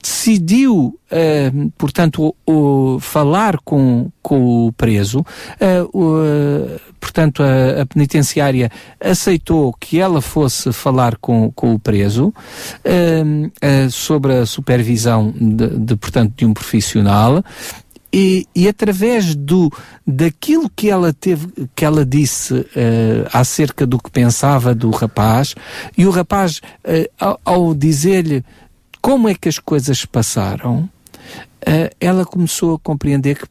decidiu, 0.05 0.99
uh, 1.11 1.73
portanto, 1.79 2.35
o, 2.47 2.95
o, 2.95 3.01
falar 3.01 3.59
com, 3.65 4.11
com 4.23 4.67
o 4.67 4.73
preso, 4.73 5.21
uh, 5.21 5.99
uh, 5.99 6.81
portanto, 7.01 7.43
a, 7.43 7.81
a, 7.81 7.87
penitenciária 7.87 8.71
aceitou 9.01 9.73
que 9.73 9.99
ela 9.99 10.21
fosse 10.21 10.75
falar 10.75 11.17
com, 11.17 11.51
com 11.53 11.75
o 11.75 11.79
preso 11.79 12.35
sobre 13.91 14.35
a 14.35 14.47
supervisão 14.47 15.33
de, 15.35 15.69
de, 15.69 15.97
portanto, 15.97 16.35
de 16.37 16.45
um 16.45 16.53
profissional. 16.53 17.43
E, 18.13 18.47
e, 18.55 18.69
através 18.69 19.35
do 19.35 19.73
daquilo 20.07 20.71
que 20.71 20.89
ela 20.89 21.13
teve 21.13 21.49
que 21.75 21.85
ela 21.85 22.07
disse 22.07 22.65
acerca 23.33 23.85
do 23.85 23.99
que 23.99 24.09
pensava 24.09 24.73
do 24.73 24.91
rapaz 24.91 25.57
e 25.99 26.07
o 26.07 26.11
rapaz 26.11 26.61
ao, 27.19 27.41
ao 27.45 27.75
dizer-lhe 27.75 28.45
como 29.05 29.29
é 29.29 29.35
que 29.35 29.51
as 29.51 29.59
coisas 29.59 30.07
passaram, 30.07 30.79
uh, 30.79 31.95
ela 32.01 32.25
começou 32.25 32.75
a 32.75 32.79
compreender 32.79 33.37
que 33.37 33.47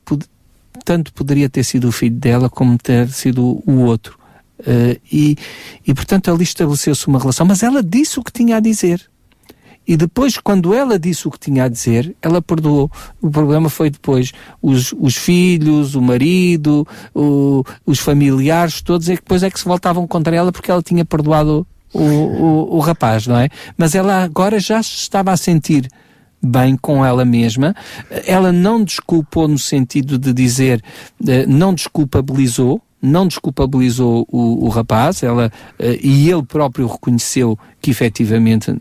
tanto 0.83 1.13
poderia 1.13 1.47
ter 1.47 1.63
sido 1.63 1.89
o 1.89 1.91
filho 1.91 2.15
dela 2.15 2.49
como 2.49 2.75
ter 2.75 3.07
sido 3.09 3.61
o 3.63 3.81
outro. 3.81 4.17
Uh, 4.61 4.99
e, 5.11 5.37
e, 5.85 5.93
portanto, 5.93 6.31
ali 6.31 6.41
estabeleceu-se 6.41 7.05
uma 7.05 7.19
relação. 7.19 7.45
Mas 7.45 7.61
ela 7.61 7.83
disse 7.83 8.19
o 8.19 8.23
que 8.23 8.31
tinha 8.31 8.57
a 8.57 8.59
dizer. 8.59 9.07
E 9.87 9.95
depois, 9.95 10.39
quando 10.39 10.73
ela 10.73 10.97
disse 10.97 11.27
o 11.27 11.31
que 11.31 11.37
tinha 11.37 11.65
a 11.65 11.69
dizer, 11.69 12.15
ela 12.19 12.41
perdoou. 12.41 12.89
O 13.21 13.29
problema 13.29 13.69
foi 13.69 13.91
depois 13.91 14.31
os, 14.59 14.91
os 14.97 15.15
filhos, 15.15 15.93
o 15.93 16.01
marido, 16.01 16.87
o, 17.13 17.63
os 17.85 17.99
familiares, 17.99 18.81
todos, 18.81 19.07
é 19.07 19.15
que 19.15 19.21
depois 19.21 19.43
é 19.43 19.51
que 19.51 19.59
se 19.59 19.65
voltavam 19.65 20.07
contra 20.07 20.35
ela 20.35 20.51
porque 20.51 20.71
ela 20.71 20.81
tinha 20.81 21.05
perdoado 21.05 21.67
o, 21.93 22.01
o, 22.01 22.75
o 22.77 22.79
rapaz, 22.79 23.27
não 23.27 23.37
é? 23.37 23.49
Mas 23.77 23.95
ela 23.95 24.23
agora 24.23 24.59
já 24.59 24.79
estava 24.79 25.31
a 25.31 25.37
sentir 25.37 25.87
bem 26.41 26.75
com 26.75 27.05
ela 27.05 27.23
mesma. 27.23 27.73
Ela 28.25 28.51
não 28.51 28.83
desculpou 28.83 29.47
no 29.47 29.57
sentido 29.57 30.17
de 30.17 30.33
dizer, 30.33 30.83
eh, 31.25 31.45
não 31.45 31.73
desculpabilizou, 31.73 32.81
não 33.01 33.27
desculpabilizou 33.27 34.25
o, 34.29 34.65
o 34.65 34.69
rapaz, 34.69 35.23
ela, 35.23 35.51
uh, 35.77 35.83
e 36.01 36.31
ele 36.31 36.41
próprio 36.43 36.87
reconheceu 36.87 37.59
que 37.81 37.91
efetivamente 37.91 38.71
uh, 38.71 38.79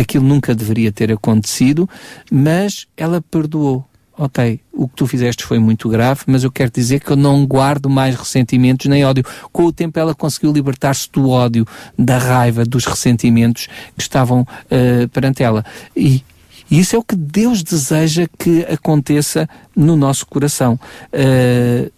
aquilo 0.00 0.24
nunca 0.24 0.54
deveria 0.54 0.92
ter 0.92 1.10
acontecido, 1.10 1.90
mas 2.30 2.86
ela 2.96 3.20
perdoou 3.20 3.84
ok, 4.20 4.60
o 4.70 4.86
que 4.86 4.96
tu 4.96 5.06
fizeste 5.06 5.44
foi 5.44 5.58
muito 5.58 5.88
grave, 5.88 6.20
mas 6.26 6.44
eu 6.44 6.52
quero 6.52 6.70
dizer 6.70 7.00
que 7.00 7.10
eu 7.10 7.16
não 7.16 7.46
guardo 7.46 7.88
mais 7.88 8.14
ressentimentos 8.14 8.84
nem 8.86 9.02
ódio. 9.02 9.24
Com 9.50 9.64
o 9.64 9.72
tempo 9.72 9.98
ela 9.98 10.14
conseguiu 10.14 10.52
libertar-se 10.52 11.10
do 11.10 11.30
ódio, 11.30 11.66
da 11.98 12.18
raiva, 12.18 12.64
dos 12.66 12.84
ressentimentos 12.84 13.66
que 13.96 14.02
estavam 14.02 14.42
uh, 14.42 15.08
perante 15.08 15.42
ela. 15.42 15.64
E, 15.96 16.22
e 16.70 16.78
isso 16.78 16.94
é 16.94 16.98
o 16.98 17.02
que 17.02 17.16
Deus 17.16 17.62
deseja 17.62 18.28
que 18.38 18.62
aconteça 18.64 19.48
no 19.74 19.96
nosso 19.96 20.26
coração. 20.26 20.78
Uh, 21.14 21.90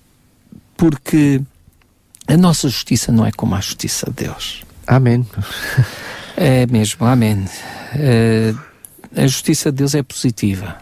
porque 0.76 1.42
a 2.28 2.36
nossa 2.36 2.68
justiça 2.68 3.10
não 3.10 3.26
é 3.26 3.32
como 3.32 3.56
a 3.56 3.60
justiça 3.60 4.06
de 4.06 4.24
Deus. 4.26 4.62
Amém. 4.86 5.26
É 6.34 6.66
mesmo, 6.66 7.04
amém. 7.04 7.44
Uh, 7.94 8.58
a 9.14 9.26
justiça 9.26 9.70
de 9.70 9.78
Deus 9.78 9.94
é 9.94 10.02
positiva. 10.02 10.76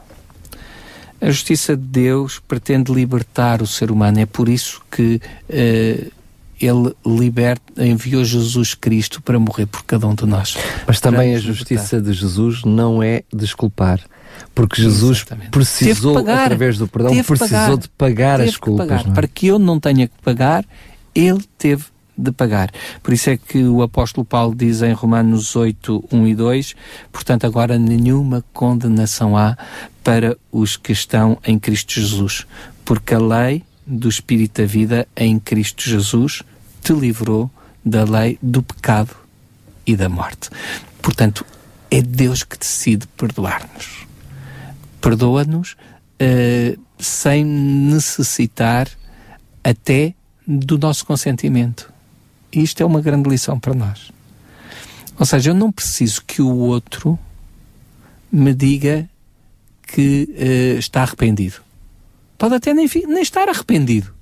A 1.20 1.30
justiça 1.30 1.76
de 1.76 1.82
Deus 1.82 2.40
pretende 2.46 2.92
libertar 2.92 3.60
o 3.60 3.66
ser 3.66 3.90
humano. 3.90 4.18
É 4.20 4.26
por 4.26 4.48
isso 4.48 4.80
que 4.90 5.20
uh, 5.48 6.12
ele 6.60 6.94
liberta, 7.04 7.84
enviou 7.84 8.24
Jesus 8.24 8.74
Cristo 8.74 9.20
para 9.22 9.38
morrer 9.38 9.66
por 9.66 9.84
cada 9.84 10.06
um 10.06 10.14
de 10.14 10.26
nós. 10.26 10.56
Mas 10.86 11.00
também 11.00 11.34
a 11.34 11.38
justiça 11.38 11.96
libertar. 11.96 12.12
de 12.12 12.12
Jesus 12.12 12.64
não 12.64 13.02
é 13.02 13.22
desculpar. 13.32 14.00
Porque 14.54 14.80
Jesus 14.80 15.18
Exatamente. 15.18 15.50
precisou, 15.50 16.14
pagar, 16.14 16.44
através 16.44 16.78
do 16.78 16.88
perdão, 16.88 17.10
precisou 17.22 17.48
pagar, 17.48 17.76
de 17.76 17.88
pagar 17.90 18.40
as 18.40 18.56
culpas. 18.56 18.86
Pagar. 18.86 19.06
É? 19.06 19.14
Para 19.14 19.28
que 19.28 19.46
eu 19.46 19.58
não 19.58 19.78
tenha 19.78 20.08
que 20.08 20.14
pagar, 20.22 20.64
ele 21.14 21.40
teve 21.58 21.84
de 22.20 22.32
pagar. 22.32 22.70
Por 23.02 23.12
isso 23.12 23.30
é 23.30 23.36
que 23.36 23.64
o 23.64 23.82
apóstolo 23.82 24.24
Paulo 24.24 24.54
diz 24.54 24.82
em 24.82 24.92
Romanos 24.92 25.56
8, 25.56 26.04
1 26.12 26.28
e 26.28 26.34
2, 26.34 26.74
portanto 27.10 27.46
agora 27.46 27.78
nenhuma 27.78 28.44
condenação 28.52 29.36
há 29.36 29.56
para 30.04 30.36
os 30.52 30.76
que 30.76 30.92
estão 30.92 31.38
em 31.44 31.58
Cristo 31.58 31.94
Jesus, 31.94 32.46
porque 32.84 33.14
a 33.14 33.18
lei 33.18 33.62
do 33.86 34.08
Espírito 34.08 34.60
da 34.60 34.66
vida 34.66 35.08
em 35.16 35.38
Cristo 35.38 35.82
Jesus 35.82 36.42
te 36.82 36.92
livrou 36.92 37.50
da 37.84 38.04
lei 38.04 38.38
do 38.42 38.62
pecado 38.62 39.16
e 39.86 39.96
da 39.96 40.08
morte. 40.08 40.50
Portanto, 41.02 41.44
é 41.90 42.00
Deus 42.00 42.42
que 42.44 42.56
decide 42.56 43.06
perdoar-nos. 43.16 44.06
Perdoa-nos 45.00 45.72
uh, 45.72 46.80
sem 46.98 47.44
necessitar 47.44 48.88
até 49.64 50.14
do 50.46 50.78
nosso 50.78 51.04
consentimento. 51.04 51.89
Isto 52.52 52.82
é 52.82 52.86
uma 52.86 53.00
grande 53.00 53.28
lição 53.28 53.58
para 53.58 53.74
nós. 53.74 54.10
Ou 55.18 55.26
seja, 55.26 55.50
eu 55.50 55.54
não 55.54 55.70
preciso 55.70 56.22
que 56.26 56.40
o 56.40 56.56
outro 56.56 57.18
me 58.32 58.54
diga 58.54 59.08
que 59.86 60.28
uh, 60.30 60.78
está 60.78 61.02
arrependido. 61.02 61.56
pode 62.38 62.54
até 62.54 62.72
nem, 62.72 62.88
nem 63.06 63.22
estar 63.22 63.48
arrependido. 63.48 64.14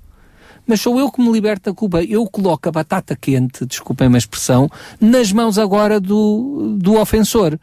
Mas 0.67 0.81
sou 0.81 0.99
eu 0.99 1.11
que 1.11 1.21
me 1.21 1.31
liberto 1.31 1.71
da 1.71 1.75
culpa. 1.75 2.03
Eu 2.03 2.25
coloco 2.27 2.69
a 2.69 2.71
batata 2.71 3.15
quente, 3.15 3.65
desculpem 3.65 4.13
a 4.13 4.17
expressão, 4.17 4.69
nas 4.99 5.31
mãos 5.31 5.57
agora 5.57 5.99
do, 5.99 6.75
do 6.77 6.95
ofensor. 6.99 7.57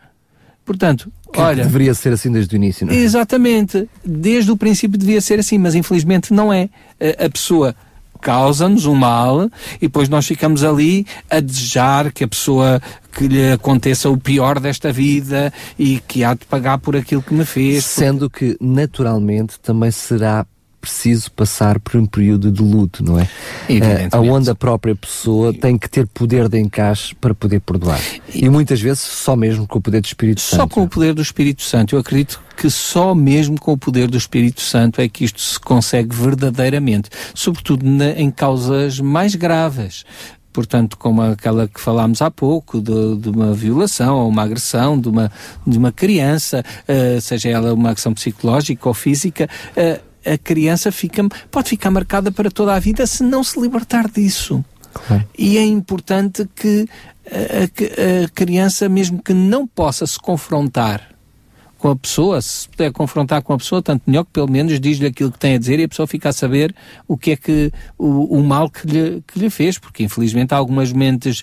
Portanto, 0.65 1.13
que 1.33 1.41
olha. 1.41 1.63
Deveria 1.63 1.95
ser 1.95 2.13
assim 2.13 2.33
desde 2.33 2.55
o 2.55 2.57
início, 2.57 2.85
não 2.85 2.93
é? 2.93 2.97
Exatamente. 2.97 3.89
Desde 4.05 4.51
o 4.51 4.57
princípio 4.57 4.99
devia 4.99 5.21
ser 5.21 5.39
assim, 5.39 5.59
mas 5.59 5.77
infelizmente 5.77 6.33
não 6.33 6.53
é. 6.53 6.69
A, 7.01 7.27
a 7.27 7.31
pessoa 7.31 7.77
causa-nos 8.17 8.87
um 8.87 8.95
mal 8.95 9.51
e 9.77 9.83
depois 9.83 10.09
nós 10.09 10.27
ficamos 10.27 10.65
ali 10.65 11.07
a 11.31 11.41
desejar 11.41 12.13
que 12.13 12.25
a 12.25 12.29
pessoa 12.29 12.81
que 13.13 13.29
lhe 13.29 13.53
aconteça 13.53 14.11
o 14.11 14.19
pior 14.19 14.61
desta 14.61 14.93
vida 14.93 15.53
e 15.79 16.01
que 16.07 16.23
há 16.23 16.35
de 16.35 16.45
pagar 16.45 16.79
por 16.79 16.97
aquilo 16.97 17.23
que 17.23 17.33
me 17.33 17.45
fez. 17.45 17.85
Sendo 17.85 18.29
porque... 18.31 18.55
que 18.55 18.65
naturalmente 18.65 19.59
também 19.61 19.91
será 19.91 20.47
preciso 20.87 21.33
passar 21.33 21.81
por 21.81 21.97
um 21.97 22.07
período 22.07 22.53
de 22.53 22.63
luto, 22.63 23.03
não 23.03 23.19
é? 23.19 23.29
Uh, 23.69 24.31
onde 24.31 24.49
a 24.49 24.55
própria 24.55 24.95
pessoa 24.95 25.53
tem 25.53 25.77
que 25.77 25.91
ter 25.91 26.07
poder 26.07 26.49
de 26.49 26.61
encaixe 26.61 27.13
para 27.17 27.35
poder 27.35 27.61
perdoar. 27.61 28.01
E, 28.33 28.45
e 28.45 28.49
muitas 28.49 28.81
vezes 28.81 29.01
só 29.01 29.35
mesmo 29.35 29.67
com 29.67 29.79
o 29.79 29.83
poder 29.83 30.01
do 30.01 30.07
Espírito 30.07 30.41
só 30.41 30.57
Santo. 30.57 30.61
Só 30.61 30.69
com 30.69 30.83
o 30.85 30.89
poder 30.89 31.13
do 31.13 31.21
Espírito 31.21 31.63
Santo. 31.63 31.97
Eu 31.97 31.99
acredito 31.99 32.41
que 32.57 32.71
só 32.71 33.15
mesmo 33.15 33.59
com 33.59 33.73
o 33.73 33.77
poder 33.77 34.09
do 34.09 34.17
Espírito 34.17 34.61
Santo 34.61 35.01
é 35.01 35.09
que 35.09 35.25
isto 35.25 35.41
se 35.41 35.59
consegue 35.59 36.15
verdadeiramente, 36.15 37.11
sobretudo 37.35 37.85
na, 37.85 38.11
em 38.13 38.31
causas 38.31 39.01
mais 39.01 39.35
graves 39.35 40.05
portanto, 40.53 40.97
como 40.97 41.21
aquela 41.21 41.69
que 41.69 41.79
falámos 41.79 42.23
há 42.23 42.31
pouco, 42.31 42.81
de, 42.81 43.17
de, 43.17 43.29
uma 43.29 43.53
violação 43.53 44.21
ou 44.21 44.29
uma 44.31 44.43
agressão 44.43 44.99
de 44.99 45.07
uma, 45.07 45.31
de 45.67 45.77
uma 45.77 45.93
criança, 45.93 46.65
uh, 46.89 47.21
seja 47.21 47.51
ela 47.51 47.75
uma 47.75 47.91
agressão 47.91 48.15
psicológica 48.15 48.89
ou 48.89 48.95
física, 48.95 49.51
uh, 49.77 50.01
a 50.27 50.39
criança 50.39 50.91
fica, 50.91 51.27
pode 51.51 51.69
ficar 51.69 51.91
marcada 51.91 52.31
para 52.33 52.51
toda 52.51 52.75
a 52.75 52.79
vida 52.79 53.07
se 53.07 53.23
não 53.23 53.43
se 53.45 53.61
libertar 53.61 54.09
disso. 54.11 54.65
Claro. 54.93 55.25
E 55.37 55.59
é 55.59 55.65
importante 55.65 56.49
que 56.55 56.87
a, 57.31 58.25
a, 58.25 58.29
criança, 58.29 58.89
mesmo 58.89 59.23
que 59.23 59.35
não 59.35 59.67
possa 59.67 60.07
se 60.07 60.19
confrontar 60.19 61.17
com 61.79 61.91
a 61.91 61.97
pessoa, 61.97 62.41
se 62.41 62.69
puder 62.69 62.91
confrontar 62.91 63.43
com 63.43 63.53
a 63.53 63.59
pessoa, 63.59 63.83
tanto 63.83 64.03
melhor 64.07 64.25
que 64.25 64.31
pelo 64.33 64.51
menos 64.51 64.81
diz-lhe 64.81 65.07
aquilo 65.07 65.31
que 65.31 65.39
tem 65.39 65.55
a 65.55 65.59
dizer 65.59 65.79
e 65.79 65.85
a 65.85 65.89
pessoa 65.89 66.07
fica 66.07 66.31
a 66.31 66.33
saber 66.33 66.75
o 67.07 67.17
que 67.17 67.33
é 67.33 67.37
que 67.37 67.71
o, 67.99 68.39
o 68.39 68.43
mal 68.43 68.71
que 68.71 68.87
lhe, 68.87 69.23
que 69.27 69.39
lhe 69.39 69.51
fez, 69.51 69.79
porque 69.79 70.03
infelizmente 70.03 70.55
há 70.55 70.57
algumas 70.57 70.93
mentes 70.93 71.43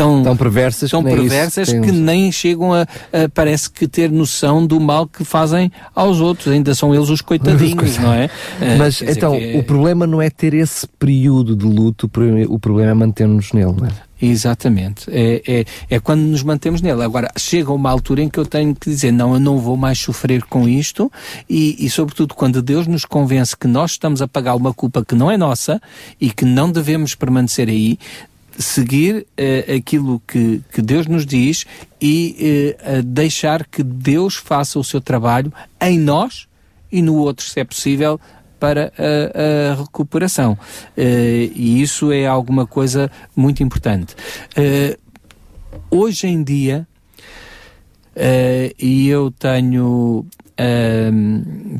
tão, 0.00 0.22
tão 0.22 0.36
perversas, 0.36 0.90
tão 0.90 1.04
que, 1.04 1.10
perversas 1.10 1.72
que 1.72 1.92
nem 1.92 2.32
chegam 2.32 2.72
a, 2.72 2.82
a, 2.82 3.28
parece 3.32 3.70
que 3.70 3.86
ter 3.86 4.10
noção 4.10 4.66
do 4.66 4.80
mal 4.80 5.06
que 5.06 5.24
fazem 5.24 5.70
aos 5.94 6.20
outros, 6.20 6.48
ainda 6.48 6.74
são 6.74 6.94
eles 6.94 7.08
os 7.10 7.20
coitadinhos, 7.22 7.98
não 7.98 8.12
é? 8.12 8.30
Mas 8.78 9.02
então, 9.02 9.34
é... 9.34 9.56
o 9.56 9.62
problema 9.62 10.06
não 10.06 10.22
é 10.22 10.30
ter 10.30 10.54
esse 10.54 10.86
período 10.98 11.54
de 11.54 11.66
luto, 11.66 12.10
o 12.48 12.58
problema 12.58 12.90
é 12.90 12.94
manter-nos 12.94 13.52
nele, 13.52 13.74
não 13.78 13.86
é? 13.86 14.10
Exatamente. 14.22 15.10
É, 15.10 15.42
é, 15.46 15.64
é 15.88 15.98
quando 15.98 16.20
nos 16.20 16.42
mantemos 16.42 16.82
nele. 16.82 17.02
Agora, 17.02 17.30
chega 17.38 17.72
uma 17.72 17.90
altura 17.90 18.22
em 18.22 18.28
que 18.28 18.38
eu 18.38 18.44
tenho 18.44 18.74
que 18.74 18.90
dizer, 18.90 19.10
não, 19.10 19.34
eu 19.34 19.40
não 19.40 19.58
vou 19.58 19.76
mais 19.76 19.98
sofrer 19.98 20.44
com 20.44 20.68
isto 20.68 21.10
e, 21.48 21.84
e 21.84 21.88
sobretudo, 21.88 22.34
quando 22.34 22.60
Deus 22.60 22.86
nos 22.86 23.04
convence 23.04 23.56
que 23.56 23.66
nós 23.66 23.92
estamos 23.92 24.20
a 24.20 24.28
pagar 24.28 24.54
uma 24.54 24.74
culpa 24.74 25.04
que 25.04 25.14
não 25.14 25.30
é 25.30 25.38
nossa 25.38 25.80
e 26.20 26.30
que 26.30 26.44
não 26.44 26.70
devemos 26.70 27.14
permanecer 27.14 27.68
aí, 27.68 27.98
seguir 28.60 29.26
uh, 29.38 29.76
aquilo 29.76 30.20
que, 30.26 30.60
que 30.72 30.82
Deus 30.82 31.06
nos 31.06 31.24
diz 31.24 31.64
e 32.00 32.76
uh, 32.78 33.02
deixar 33.02 33.66
que 33.66 33.82
Deus 33.82 34.36
faça 34.36 34.78
o 34.78 34.84
seu 34.84 35.00
trabalho 35.00 35.52
em 35.80 35.98
nós 35.98 36.46
e 36.92 37.00
no 37.02 37.16
outro, 37.16 37.44
se 37.44 37.58
é 37.58 37.64
possível, 37.64 38.20
para 38.58 38.92
a, 38.98 39.72
a 39.72 39.74
recuperação. 39.76 40.52
Uh, 40.52 41.50
e 41.54 41.80
isso 41.80 42.12
é 42.12 42.26
alguma 42.26 42.66
coisa 42.66 43.10
muito 43.34 43.62
importante. 43.62 44.14
hoje 45.90 46.26
em 46.26 46.42
dia, 46.42 46.86
e 48.78 49.08
eu 49.08 49.30
tenho 49.30 50.26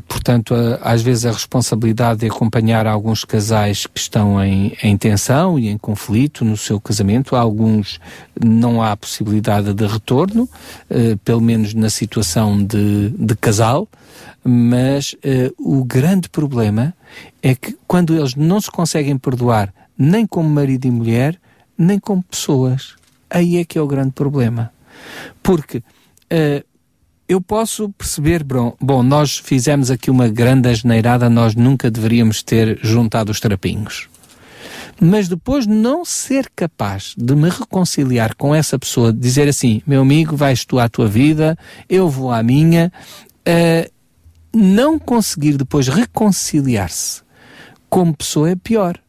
portanto, 0.07 0.55
às 0.81 1.01
vezes 1.01 1.25
a 1.25 1.31
responsabilidade 1.31 2.21
de 2.21 2.27
acompanhar 2.27 2.87
alguns 2.87 3.23
casais 3.23 3.85
que 3.85 3.99
estão 3.99 4.43
em, 4.43 4.75
em 4.81 4.97
tensão 4.97 5.59
e 5.59 5.69
em 5.69 5.77
conflito 5.77 6.43
no 6.43 6.57
seu 6.57 6.79
casamento. 6.79 7.35
Alguns 7.35 7.99
não 8.43 8.81
há 8.81 8.95
possibilidade 8.95 9.73
de 9.73 9.85
retorno, 9.85 10.43
uh, 10.43 11.17
pelo 11.23 11.41
menos 11.41 11.73
na 11.73 11.89
situação 11.89 12.63
de, 12.63 13.09
de 13.09 13.35
casal, 13.35 13.87
mas 14.43 15.13
uh, 15.13 15.53
o 15.57 15.83
grande 15.83 16.29
problema 16.29 16.93
é 17.41 17.53
que 17.53 17.77
quando 17.87 18.15
eles 18.15 18.35
não 18.35 18.59
se 18.59 18.71
conseguem 18.71 19.17
perdoar 19.17 19.73
nem 19.97 20.25
como 20.25 20.49
marido 20.49 20.85
e 20.87 20.91
mulher, 20.91 21.39
nem 21.77 21.99
como 21.99 22.23
pessoas, 22.23 22.95
aí 23.29 23.57
é 23.57 23.65
que 23.65 23.77
é 23.77 23.81
o 23.81 23.87
grande 23.87 24.11
problema. 24.11 24.71
Porque 25.43 25.77
uh, 25.77 26.70
eu 27.31 27.39
posso 27.39 27.87
perceber, 27.91 28.43
bom, 28.43 28.75
bom, 28.77 29.01
nós 29.01 29.37
fizemos 29.37 29.89
aqui 29.89 30.11
uma 30.11 30.27
grande 30.27 30.67
asneirada, 30.67 31.29
nós 31.29 31.55
nunca 31.55 31.89
deveríamos 31.89 32.43
ter 32.43 32.77
juntado 32.83 33.31
os 33.31 33.39
trapinhos. 33.39 34.09
Mas 34.99 35.29
depois 35.29 35.65
não 35.65 36.03
ser 36.03 36.51
capaz 36.53 37.15
de 37.17 37.33
me 37.33 37.47
reconciliar 37.47 38.35
com 38.35 38.53
essa 38.53 38.77
pessoa, 38.77 39.13
dizer 39.13 39.47
assim, 39.47 39.81
meu 39.87 40.01
amigo, 40.01 40.35
vais 40.35 40.65
tu 40.65 40.77
à 40.77 40.89
tua 40.89 41.07
vida, 41.07 41.57
eu 41.87 42.09
vou 42.09 42.33
à 42.33 42.43
minha, 42.43 42.91
uh, 43.47 43.91
não 44.53 44.99
conseguir 44.99 45.55
depois 45.55 45.87
reconciliar-se 45.87 47.21
como 47.89 48.13
pessoa 48.13 48.49
é 48.49 48.55
pior. 48.57 48.99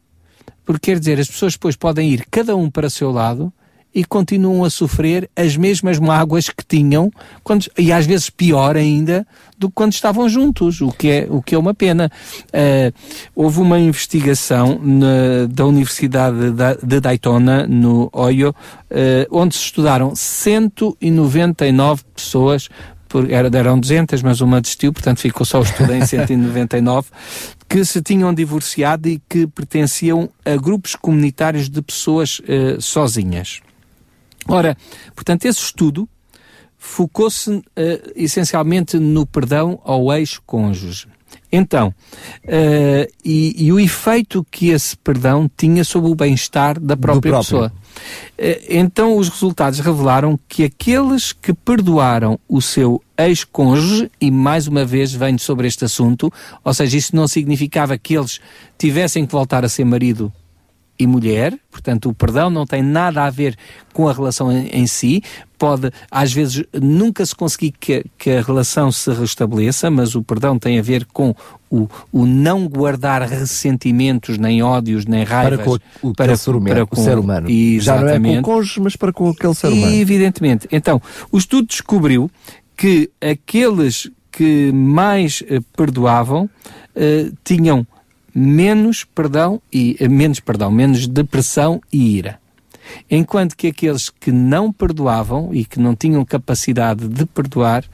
Porque 0.64 0.92
quer 0.92 1.00
dizer, 1.00 1.18
as 1.18 1.26
pessoas 1.26 1.54
depois 1.54 1.74
podem 1.74 2.08
ir 2.08 2.24
cada 2.30 2.54
um 2.54 2.70
para 2.70 2.86
o 2.86 2.90
seu 2.90 3.10
lado, 3.10 3.52
e 3.94 4.04
continuam 4.04 4.64
a 4.64 4.70
sofrer 4.70 5.28
as 5.36 5.56
mesmas 5.56 5.98
mágoas 5.98 6.48
que 6.48 6.64
tinham, 6.66 7.10
quando, 7.42 7.66
e 7.78 7.92
às 7.92 8.06
vezes 8.06 8.30
pior 8.30 8.76
ainda, 8.76 9.26
do 9.58 9.68
que 9.68 9.74
quando 9.74 9.92
estavam 9.92 10.28
juntos, 10.28 10.80
o 10.80 10.90
que 10.90 11.08
é, 11.08 11.26
o 11.28 11.42
que 11.42 11.54
é 11.54 11.58
uma 11.58 11.74
pena. 11.74 12.10
Uh, 12.48 12.92
houve 13.34 13.60
uma 13.60 13.78
investigação 13.78 14.78
na, 14.82 15.46
da 15.48 15.66
Universidade 15.66 16.36
de 16.82 17.00
Daytona, 17.00 17.66
no 17.66 18.10
Ohio, 18.12 18.50
uh, 18.50 19.26
onde 19.30 19.54
se 19.54 19.64
estudaram 19.64 20.14
199 20.14 22.02
pessoas 22.14 22.68
eram 23.52 23.78
200, 23.78 24.22
mas 24.22 24.40
uma 24.40 24.58
desistiu, 24.60 24.90
portanto 24.92 25.20
ficou 25.20 25.44
só 25.44 25.60
o 25.60 25.62
estudo 25.62 25.92
em 25.92 26.04
199, 26.04 27.08
que 27.68 27.84
se 27.84 28.00
tinham 28.00 28.32
divorciado 28.32 29.08
e 29.08 29.20
que 29.28 29.46
pertenciam 29.46 30.30
a 30.44 30.56
grupos 30.56 30.94
comunitários 30.94 31.68
de 31.68 31.82
pessoas 31.82 32.38
uh, 32.40 32.80
sozinhas. 32.80 33.60
Ora, 34.48 34.76
portanto, 35.14 35.44
esse 35.44 35.60
estudo 35.60 36.08
focou-se 36.76 37.48
uh, 37.50 37.62
essencialmente 38.16 38.98
no 38.98 39.24
perdão 39.24 39.80
ao 39.84 40.12
ex-cônjuge. 40.12 41.06
Então, 41.50 41.94
uh, 42.44 43.12
e, 43.24 43.66
e, 43.66 43.72
o 43.72 43.78
efeito 43.78 44.44
que 44.50 44.70
esse 44.70 44.96
perdão 44.96 45.50
tinha 45.56 45.84
sobre 45.84 46.10
o 46.10 46.14
bem-estar 46.14 46.80
da 46.80 46.96
própria 46.96 47.36
pessoa. 47.38 47.72
Uh, 48.38 48.66
então, 48.68 49.16
os 49.16 49.28
resultados 49.28 49.78
revelaram 49.78 50.38
que 50.48 50.64
aqueles 50.64 51.32
que 51.32 51.52
perdoaram 51.52 52.38
o 52.48 52.60
seu 52.60 53.02
ex-cônjuge, 53.18 54.10
e 54.20 54.30
mais 54.30 54.66
uma 54.66 54.84
vez 54.84 55.12
venho 55.12 55.38
sobre 55.38 55.68
este 55.68 55.84
assunto, 55.84 56.32
ou 56.64 56.74
seja, 56.74 56.96
isso 56.96 57.14
não 57.14 57.28
significava 57.28 57.96
que 57.98 58.16
eles 58.16 58.40
tivessem 58.78 59.26
que 59.26 59.32
voltar 59.32 59.64
a 59.64 59.68
ser 59.68 59.84
marido 59.84 60.32
e 60.98 61.06
mulher, 61.06 61.58
portanto, 61.70 62.08
o 62.08 62.14
perdão 62.14 62.48
não 62.48 62.66
tem 62.66 62.82
nada 62.82 63.24
a 63.24 63.30
ver 63.30 63.56
com 63.92 64.08
a 64.08 64.12
relação 64.12 64.52
em, 64.52 64.66
em 64.68 64.86
si. 64.86 65.22
Pode, 65.58 65.90
às 66.10 66.32
vezes, 66.32 66.64
nunca 66.72 67.24
se 67.24 67.34
conseguir 67.34 67.72
que, 67.72 68.04
que, 68.18 68.30
a 68.30 68.42
relação 68.42 68.90
se 68.92 69.10
restabeleça, 69.12 69.90
mas 69.90 70.14
o 70.14 70.22
perdão 70.22 70.58
tem 70.58 70.78
a 70.78 70.82
ver 70.82 71.06
com 71.06 71.34
o, 71.70 71.88
o 72.12 72.26
não 72.26 72.68
guardar 72.68 73.22
ressentimentos, 73.22 74.38
nem 74.38 74.62
ódios, 74.62 75.06
nem 75.06 75.24
raivas. 75.24 75.58
Para 75.58 75.64
com 75.64 76.08
o, 76.08 76.14
para, 76.14 76.36
ser, 76.36 76.50
humano, 76.50 76.74
para 76.74 76.86
com, 76.86 77.00
o 77.00 77.04
ser 77.04 77.18
humano. 77.18 77.48
Já 77.80 78.00
não 78.00 78.08
é 78.08 78.20
com 78.20 78.38
o 78.38 78.42
cônjuge, 78.42 78.80
mas 78.80 78.96
para 78.96 79.12
com 79.12 79.30
aquele 79.30 79.54
ser 79.54 79.68
humano. 79.68 79.94
Evidentemente. 79.94 80.68
Então, 80.70 81.00
o 81.30 81.38
estudo 81.38 81.66
descobriu 81.66 82.30
que 82.76 83.10
aqueles 83.20 84.10
que 84.30 84.72
mais 84.72 85.42
eh, 85.46 85.60
perdoavam 85.76 86.48
eh, 86.96 87.30
tinham 87.44 87.86
menos 88.34 89.04
perdão 89.04 89.60
e 89.72 89.96
eh, 90.00 90.08
menos 90.08 90.40
perdão, 90.40 90.70
menos 90.70 91.06
depressão 91.06 91.80
e 91.92 92.16
ira. 92.16 92.40
Enquanto 93.10 93.56
que 93.56 93.68
aqueles 93.68 94.10
que 94.10 94.32
não 94.32 94.72
perdoavam 94.72 95.54
e 95.54 95.64
que 95.64 95.78
não 95.78 95.94
tinham 95.94 96.24
capacidade 96.24 97.06
de 97.08 97.24
perdoar 97.26 97.84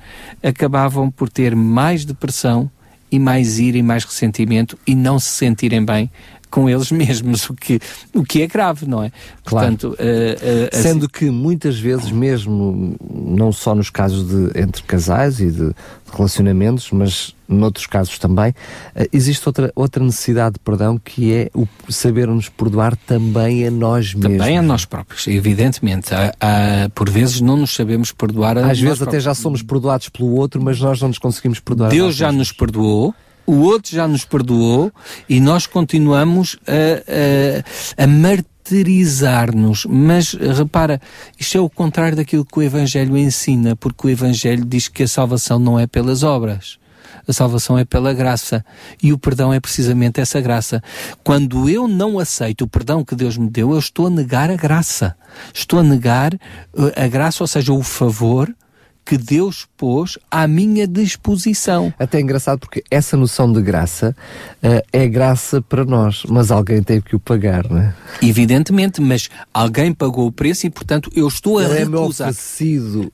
acabavam 0.42 1.10
por 1.10 1.28
ter 1.28 1.54
mais 1.54 2.04
depressão 2.04 2.70
e 3.10 3.18
mais 3.18 3.58
ira 3.58 3.78
e 3.78 3.82
mais 3.82 4.04
ressentimento 4.04 4.78
e 4.86 4.94
não 4.94 5.18
se 5.18 5.30
sentirem 5.30 5.84
bem 5.84 6.10
com 6.50 6.68
eles 6.68 6.90
mesmos, 6.92 7.48
o 7.48 7.54
que, 7.54 7.80
o 8.14 8.22
que 8.22 8.42
é 8.42 8.46
grave, 8.46 8.86
não 8.86 9.02
é? 9.02 9.12
Claro. 9.44 9.68
Portanto, 9.68 9.88
uh, 9.88 9.92
uh, 9.92 10.76
Sendo 10.76 11.06
assim... 11.06 11.08
que 11.12 11.30
muitas 11.30 11.78
vezes, 11.78 12.10
mesmo, 12.10 12.96
não 13.10 13.52
só 13.52 13.74
nos 13.74 13.90
casos 13.90 14.28
de 14.28 14.58
entre 14.60 14.82
casais 14.82 15.40
e 15.40 15.50
de 15.50 15.72
relacionamentos, 16.12 16.90
mas 16.90 17.34
noutros 17.48 17.86
casos 17.86 18.18
também, 18.18 18.50
uh, 18.50 19.08
existe 19.12 19.46
outra, 19.48 19.72
outra 19.74 20.04
necessidade 20.04 20.54
de 20.54 20.60
perdão 20.60 20.98
que 20.98 21.32
é 21.32 21.50
o 21.54 21.66
saber-nos 21.88 22.48
perdoar 22.48 22.96
também 22.96 23.66
a 23.66 23.70
nós 23.70 24.14
mesmos. 24.14 24.38
Também 24.38 24.58
a 24.58 24.62
nós 24.62 24.84
próprios, 24.84 25.26
evidentemente. 25.26 26.14
Há, 26.14 26.34
há, 26.40 26.88
por 26.94 27.08
vezes 27.08 27.40
não 27.40 27.56
nos 27.56 27.74
sabemos 27.74 28.12
perdoar 28.12 28.58
a 28.58 28.70
Às 28.70 28.80
vezes 28.80 29.02
até 29.02 29.18
já 29.20 29.34
somos 29.34 29.62
perdoados 29.62 30.08
pelo 30.08 30.34
outro, 30.34 30.62
mas 30.62 30.80
nós 30.80 31.00
não 31.00 31.08
nos 31.08 31.18
conseguimos 31.18 31.60
perdoar. 31.60 31.90
Deus 31.90 32.14
já 32.14 32.26
mesmos. 32.26 32.48
nos 32.48 32.52
perdoou, 32.52 33.14
o 33.48 33.60
outro 33.60 33.96
já 33.96 34.06
nos 34.06 34.26
perdoou 34.26 34.92
e 35.26 35.40
nós 35.40 35.66
continuamos 35.66 36.58
a, 36.66 38.02
a, 38.02 38.04
a 38.04 38.06
martirizar-nos. 38.06 39.86
Mas 39.86 40.34
repara, 40.34 41.00
isto 41.38 41.56
é 41.56 41.60
o 41.60 41.70
contrário 41.70 42.14
daquilo 42.14 42.44
que 42.44 42.58
o 42.58 42.62
Evangelho 42.62 43.16
ensina, 43.16 43.74
porque 43.74 44.06
o 44.06 44.10
Evangelho 44.10 44.66
diz 44.66 44.86
que 44.86 45.02
a 45.02 45.08
salvação 45.08 45.58
não 45.58 45.80
é 45.80 45.86
pelas 45.86 46.22
obras. 46.22 46.78
A 47.26 47.32
salvação 47.32 47.78
é 47.78 47.86
pela 47.86 48.12
graça. 48.12 48.62
E 49.02 49.14
o 49.14 49.18
perdão 49.18 49.50
é 49.50 49.58
precisamente 49.58 50.20
essa 50.20 50.42
graça. 50.42 50.82
Quando 51.24 51.70
eu 51.70 51.88
não 51.88 52.18
aceito 52.18 52.64
o 52.64 52.68
perdão 52.68 53.02
que 53.02 53.14
Deus 53.14 53.38
me 53.38 53.48
deu, 53.48 53.72
eu 53.72 53.78
estou 53.78 54.08
a 54.08 54.10
negar 54.10 54.50
a 54.50 54.56
graça. 54.56 55.16
Estou 55.54 55.78
a 55.78 55.82
negar 55.82 56.34
eh, 56.34 57.04
a 57.04 57.08
graça, 57.08 57.42
ou 57.42 57.48
seja, 57.48 57.72
o 57.72 57.82
favor 57.82 58.54
que 59.08 59.16
Deus 59.16 59.66
pôs 59.74 60.18
à 60.30 60.46
minha 60.46 60.86
disposição. 60.86 61.94
Até 61.98 62.18
é 62.18 62.20
engraçado 62.20 62.58
porque 62.58 62.84
essa 62.90 63.16
noção 63.16 63.50
de 63.50 63.62
graça 63.62 64.14
uh, 64.62 64.86
é 64.92 65.08
graça 65.08 65.62
para 65.62 65.82
nós, 65.82 66.24
mas 66.28 66.50
alguém 66.50 66.82
teve 66.82 67.00
que 67.00 67.16
o 67.16 67.18
pagar, 67.18 67.66
não 67.70 67.78
é? 67.78 67.94
Evidentemente, 68.20 69.00
mas 69.00 69.30
alguém 69.54 69.94
pagou 69.94 70.26
o 70.26 70.32
preço 70.32 70.66
e, 70.66 70.70
portanto, 70.70 71.10
eu 71.16 71.26
estou 71.26 71.58
Ele 71.58 71.72
a 71.72 71.84
recusar. 71.86 72.28
É 72.28 72.32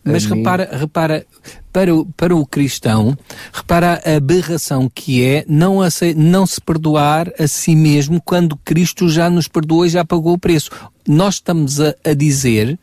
mas 0.04 0.26
repara, 0.26 0.68
mim. 0.72 0.78
repara, 0.78 1.26
para 1.72 1.94
o, 1.94 2.04
para 2.06 2.34
o 2.34 2.44
cristão, 2.44 3.16
repara 3.52 4.02
a 4.04 4.16
aberração 4.16 4.90
que 4.92 5.24
é 5.24 5.44
não, 5.46 5.78
não 6.16 6.44
se 6.44 6.60
perdoar 6.60 7.32
a 7.38 7.46
si 7.46 7.76
mesmo 7.76 8.20
quando 8.20 8.56
Cristo 8.64 9.08
já 9.08 9.30
nos 9.30 9.46
perdoou 9.46 9.86
e 9.86 9.90
já 9.90 10.04
pagou 10.04 10.32
o 10.32 10.38
preço. 10.38 10.72
Nós 11.06 11.34
estamos 11.34 11.80
a, 11.80 11.94
a 12.04 12.14
dizer 12.14 12.76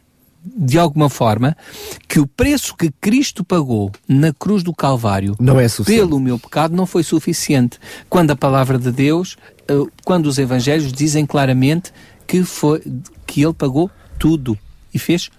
de 0.43 0.79
alguma 0.79 1.09
forma, 1.09 1.55
que 2.07 2.19
o 2.19 2.25
preço 2.25 2.75
que 2.75 2.91
Cristo 2.99 3.43
pagou 3.43 3.91
na 4.07 4.33
cruz 4.33 4.63
do 4.63 4.73
Calvário 4.73 5.35
não 5.39 5.59
é 5.59 5.67
pelo 5.85 6.19
meu 6.19 6.39
pecado 6.39 6.75
não 6.75 6.85
foi 6.85 7.03
suficiente. 7.03 7.77
Quando 8.09 8.31
a 8.31 8.35
palavra 8.35 8.77
de 8.79 8.91
Deus, 8.91 9.37
eh, 9.67 9.73
quando 10.03 10.25
os 10.25 10.37
evangelhos 10.37 10.91
dizem 10.91 11.25
claramente 11.25 11.93
que, 12.25 12.43
foi, 12.43 12.81
que 13.27 13.43
ele 13.43 13.53
pagou 13.53 13.89
tudo 14.17 14.57
e 14.93 14.97
fez 14.97 15.29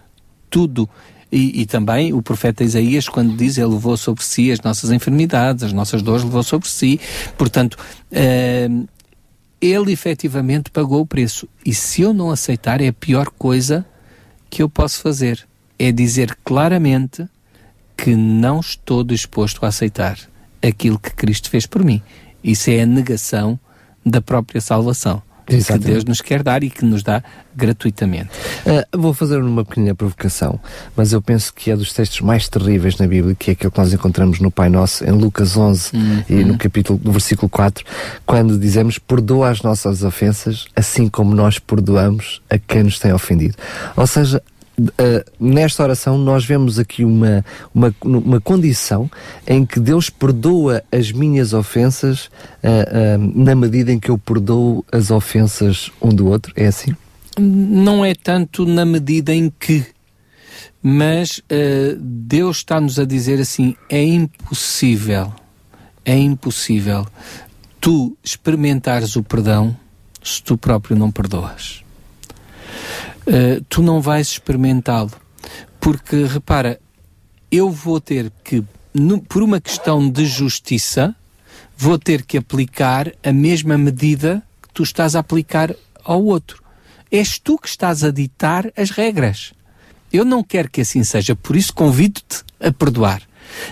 tudo. 0.48 0.88
E, 1.30 1.62
e, 1.62 1.66
também 1.66 2.12
o 2.12 2.20
profeta 2.20 2.62
Isaías, 2.62 3.08
quando 3.08 3.34
diz, 3.34 3.56
ele 3.56 3.68
levou 3.68 3.96
sobre 3.96 4.22
si 4.22 4.52
as 4.52 4.60
nossas 4.60 4.90
enfermidades, 4.90 5.64
as 5.64 5.72
nossas 5.72 6.02
dores, 6.02 6.22
levou 6.22 6.42
sobre 6.42 6.68
si. 6.68 7.00
Portanto, 7.38 7.78
uh, 8.12 8.88
ele 9.58 9.92
efetivamente 9.92 10.70
pagou 10.70 11.00
o 11.00 11.06
preço. 11.06 11.48
E 11.64 11.72
se 11.72 12.02
eu 12.02 12.12
não 12.12 12.30
aceitar, 12.30 12.82
é 12.82 12.88
a 12.88 12.92
pior 12.92 13.30
coisa 13.30 13.86
que 14.52 14.62
eu 14.62 14.68
posso 14.68 15.00
fazer 15.00 15.48
é 15.78 15.90
dizer 15.90 16.36
claramente 16.44 17.26
que 17.96 18.14
não 18.14 18.60
estou 18.60 19.02
disposto 19.02 19.64
a 19.64 19.68
aceitar 19.68 20.18
aquilo 20.62 20.98
que 20.98 21.10
Cristo 21.10 21.48
fez 21.48 21.64
por 21.64 21.82
mim. 21.82 22.02
Isso 22.44 22.68
é 22.68 22.82
a 22.82 22.86
negação 22.86 23.58
da 24.04 24.20
própria 24.20 24.60
salvação. 24.60 25.22
Exatamente. 25.56 25.84
que 25.84 25.92
Deus 25.92 26.04
nos 26.04 26.20
quer 26.20 26.42
dar 26.42 26.62
e 26.62 26.70
que 26.70 26.84
nos 26.84 27.02
dá 27.02 27.22
gratuitamente. 27.54 28.30
Uh, 28.66 28.98
vou 28.98 29.12
fazer 29.12 29.40
uma 29.42 29.64
pequena 29.64 29.94
provocação, 29.94 30.58
mas 30.96 31.12
eu 31.12 31.20
penso 31.20 31.52
que 31.52 31.70
é 31.70 31.76
dos 31.76 31.92
textos 31.92 32.20
mais 32.20 32.48
terríveis 32.48 32.96
na 32.98 33.06
Bíblia, 33.06 33.34
que 33.34 33.50
é 33.50 33.52
aquele 33.52 33.70
que 33.70 33.78
nós 33.78 33.92
encontramos 33.92 34.40
no 34.40 34.50
Pai 34.50 34.68
Nosso, 34.68 35.04
em 35.04 35.10
Lucas 35.10 35.56
11 35.56 35.90
uhum. 35.94 36.24
e 36.28 36.44
no 36.44 36.56
capítulo, 36.56 37.00
no 37.02 37.12
versículo 37.12 37.48
4, 37.48 37.84
quando 38.24 38.58
dizemos, 38.58 38.98
perdoa 38.98 39.50
as 39.50 39.62
nossas 39.62 40.02
ofensas, 40.02 40.66
assim 40.74 41.08
como 41.08 41.34
nós 41.34 41.58
perdoamos 41.58 42.40
a 42.48 42.58
quem 42.58 42.84
nos 42.84 42.98
tem 42.98 43.12
ofendido. 43.12 43.56
Ou 43.96 44.06
seja, 44.06 44.42
Uh, 44.78 45.22
nesta 45.38 45.82
oração 45.82 46.16
nós 46.16 46.44
vemos 46.44 46.78
aqui 46.78 47.04
uma, 47.04 47.44
uma, 47.74 47.94
uma 48.02 48.40
condição 48.40 49.11
em 49.46 49.66
que 49.66 49.78
Deus 49.78 50.08
perdoa 50.08 50.82
as 50.90 51.12
minhas 51.12 51.52
ofensas 51.52 52.26
uh, 52.26 52.28
uh, 53.18 53.42
na 53.44 53.54
medida 53.54 53.92
em 53.92 54.00
que 54.00 54.11
eu 54.11 54.16
perdoo 54.16 54.85
as 54.90 55.11
ofensas 55.11 55.90
um 56.00 56.08
do 56.08 56.26
outro. 56.26 56.52
É 56.56 56.66
assim? 56.66 56.96
Não 57.38 58.04
é 58.04 58.14
tanto 58.14 58.64
na 58.64 58.85
medida 58.85 59.35
em 59.35 59.50
que, 59.50 59.85
mas 60.82 61.42
Deus 61.98 62.58
está-nos 62.58 62.98
a 62.98 63.06
dizer 63.06 63.40
assim: 63.40 63.74
é 63.88 64.02
impossível, 64.02 65.32
é 66.04 66.14
impossível 66.14 67.06
tu 67.82 68.16
experimentares 68.22 69.16
o 69.16 69.24
perdão 69.24 69.76
se 70.22 70.40
tu 70.40 70.56
próprio 70.56 70.96
não 70.96 71.11
perdoas. 71.11 71.82
Uh, 73.26 73.64
tu 73.68 73.82
não 73.82 74.00
vais 74.00 74.28
experimentá-lo. 74.28 75.12
Porque, 75.80 76.24
repara, 76.24 76.80
eu 77.50 77.70
vou 77.70 78.00
ter 78.00 78.32
que, 78.44 78.64
no, 78.94 79.20
por 79.20 79.42
uma 79.42 79.61
questão 79.61 80.08
de 80.08 80.24
justiça, 80.26 81.14
vou 81.76 81.98
ter 81.98 82.22
que 82.24 82.38
aplicar 82.38 83.12
a 83.22 83.32
mesma 83.32 83.76
medida 83.76 84.42
que 84.62 84.68
tu 84.72 84.82
estás 84.82 85.14
a 85.16 85.20
aplicar 85.20 85.74
ao 86.04 86.24
outro. 86.24 86.62
És 87.11 87.38
tu 87.38 87.58
que 87.58 87.68
estás 87.68 88.02
a 88.04 88.11
ditar 88.11 88.72
as 88.76 88.90
regras. 88.90 89.52
Eu 90.12 90.24
não 90.24 90.42
quero 90.42 90.70
que 90.70 90.80
assim 90.80 91.04
seja, 91.04 91.35
por 91.35 91.56
isso 91.56 91.72
convido-te 91.72 92.42
a 92.61 92.70
perdoar. 92.70 93.22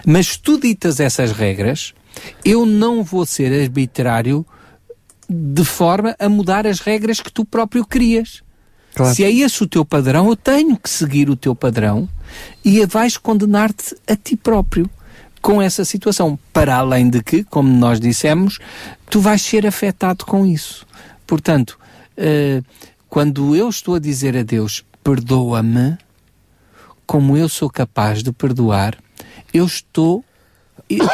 Mas 0.07 0.37
tu 0.37 0.59
ditas 0.59 1.01
essas 1.01 1.33
regras, 1.33 1.95
eu 2.45 2.67
não 2.67 3.03
vou 3.03 3.25
ser 3.25 3.53
arbitrário 3.63 4.45
de 5.29 5.65
forma 5.65 6.17
a 6.19 6.29
mudar 6.29 6.67
as 6.67 6.81
regras 6.81 7.21
que 7.21 7.33
tu 7.33 7.45
próprio 7.45 7.85
crias. 7.85 8.43
Claro. 8.95 9.15
Se 9.15 9.25
é 9.25 9.31
esse 9.31 9.63
o 9.63 9.69
teu 9.69 9.85
padrão, 9.85 10.29
eu 10.29 10.37
tenho 10.37 10.77
que 10.77 10.91
seguir 10.91 11.31
o 11.31 11.37
teu 11.37 11.55
padrão 11.55 12.09
e 12.65 12.85
vais 12.87 13.17
condenar-te 13.17 13.97
a 14.07 14.17
ti 14.17 14.37
próprio 14.37 14.89
com 15.41 15.61
essa 15.61 15.85
situação. 15.85 16.39
Para 16.53 16.77
além 16.77 17.09
de 17.09 17.23
que, 17.23 17.45
como 17.45 17.71
nós 17.71 18.01
dissemos, 18.01 18.59
tu 19.09 19.21
vais 19.21 19.41
ser 19.41 19.67
afetado 19.67 20.25
com 20.25 20.45
isso. 20.45 20.87
Portanto, 21.27 21.79
uh, 22.19 22.65
quando 23.09 23.55
eu 23.57 23.69
estou 23.69 23.95
a 23.95 23.99
dizer 23.99 24.37
a 24.37 24.43
Deus, 24.43 24.85
perdoa-me, 25.03 25.97
como 27.07 27.37
eu 27.37 27.49
sou 27.49 27.71
capaz 27.71 28.23
de 28.23 28.33
perdoar, 28.33 28.97
eu 29.53 29.65
estou 29.65 30.25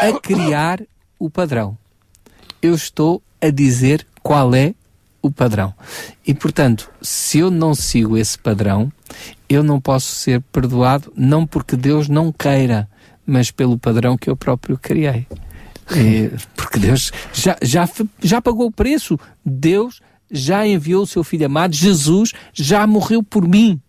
a 0.00 0.20
criar 0.20 0.82
o 1.18 1.30
padrão. 1.30 1.76
Eu 2.60 2.74
estou 2.74 3.22
a 3.40 3.50
dizer 3.50 4.06
qual 4.22 4.54
é 4.54 4.74
o 5.26 5.32
padrão. 5.32 5.74
E, 6.26 6.32
portanto, 6.34 6.90
se 7.02 7.38
eu 7.38 7.50
não 7.50 7.74
sigo 7.74 8.16
esse 8.16 8.38
padrão, 8.38 8.90
eu 9.48 9.62
não 9.62 9.80
posso 9.80 10.14
ser 10.14 10.40
perdoado, 10.52 11.12
não 11.16 11.46
porque 11.46 11.76
Deus 11.76 12.08
não 12.08 12.32
queira, 12.32 12.88
mas 13.26 13.50
pelo 13.50 13.78
padrão 13.78 14.16
que 14.16 14.30
eu 14.30 14.36
próprio 14.36 14.78
criei. 14.78 15.26
É, 15.90 16.30
porque 16.56 16.78
Deus 16.78 17.12
já, 17.32 17.56
já, 17.62 17.88
já 18.22 18.42
pagou 18.42 18.66
o 18.66 18.72
preço. 18.72 19.18
Deus 19.44 20.00
já 20.30 20.66
enviou 20.66 21.02
o 21.02 21.06
seu 21.06 21.22
Filho 21.22 21.46
amado, 21.46 21.74
Jesus 21.74 22.32
já 22.52 22.86
morreu 22.86 23.22
por 23.22 23.46
mim. 23.46 23.80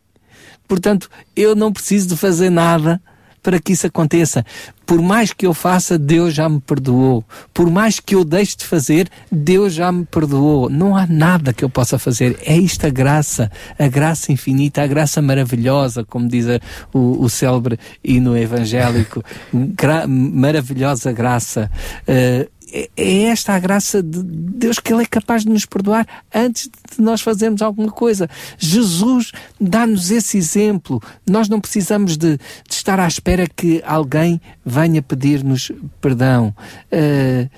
Portanto, 0.67 1.10
eu 1.36 1.56
não 1.56 1.71
preciso 1.71 2.10
de 2.10 2.17
fazer 2.17 2.50
nada 2.50 3.02
para 3.47 3.62
que 3.62 3.71
isso 3.71 3.88
aconteça. 3.88 4.45
Por 4.86 5.01
mais 5.01 5.31
que 5.31 5.47
eu 5.47 5.53
faça, 5.53 5.97
Deus 5.97 6.33
já 6.33 6.49
me 6.49 6.60
perdoou. 6.60 7.23
Por 7.53 7.71
mais 7.71 7.97
que 7.97 8.13
eu 8.13 8.25
deixe 8.25 8.57
de 8.57 8.65
fazer, 8.65 9.07
Deus 9.31 9.73
já 9.73 9.89
me 9.89 10.03
perdoou. 10.03 10.69
Não 10.69 10.97
há 10.97 11.07
nada 11.07 11.53
que 11.53 11.63
eu 11.63 11.69
possa 11.69 11.97
fazer. 11.97 12.38
É 12.45 12.57
isto 12.57 12.86
a 12.86 12.89
graça, 12.89 13.49
a 13.79 13.88
graça 13.88 14.33
infinita, 14.33 14.81
a 14.81 14.88
graça 14.88 15.21
maravilhosa, 15.21 16.03
como 16.03 16.27
diz 16.27 16.45
o, 16.93 17.23
o 17.23 17.29
célebre 17.29 17.79
hino 18.03 18.38
evangélico. 18.38 19.23
Gra 19.53 20.05
maravilhosa 20.05 21.13
graça. 21.13 21.71
Uh, 22.01 22.57
é, 22.71 22.89
é 22.97 23.23
esta 23.23 23.53
a 23.53 23.60
graça 23.60 24.03
de 24.03 24.21
Deus 24.23 24.80
que 24.80 24.93
Ele 24.93 25.03
é 25.03 25.06
capaz 25.06 25.43
de 25.43 25.49
nos 25.49 25.65
perdoar 25.65 26.06
antes 26.34 26.69
de 26.69 27.01
nós 27.01 27.21
fazermos 27.21 27.62
alguma 27.62 27.91
coisa. 27.91 28.30
Jesus 28.58 29.32
dá-nos 29.60 30.12
esse 30.12 30.38
exemplo. 30.38 31.01
Nós 31.27 31.47
não 31.47 31.62
precisamos 31.62 32.17
de, 32.17 32.38
de, 32.38 32.39
estar 32.69 32.99
à 32.99 33.08
espera 33.08 33.47
que 33.47 33.82
alguém 33.86 34.41
venha 34.65 35.01
pedir-nos 35.01 35.71
perdão. 36.01 36.53
Uh, 36.91 37.49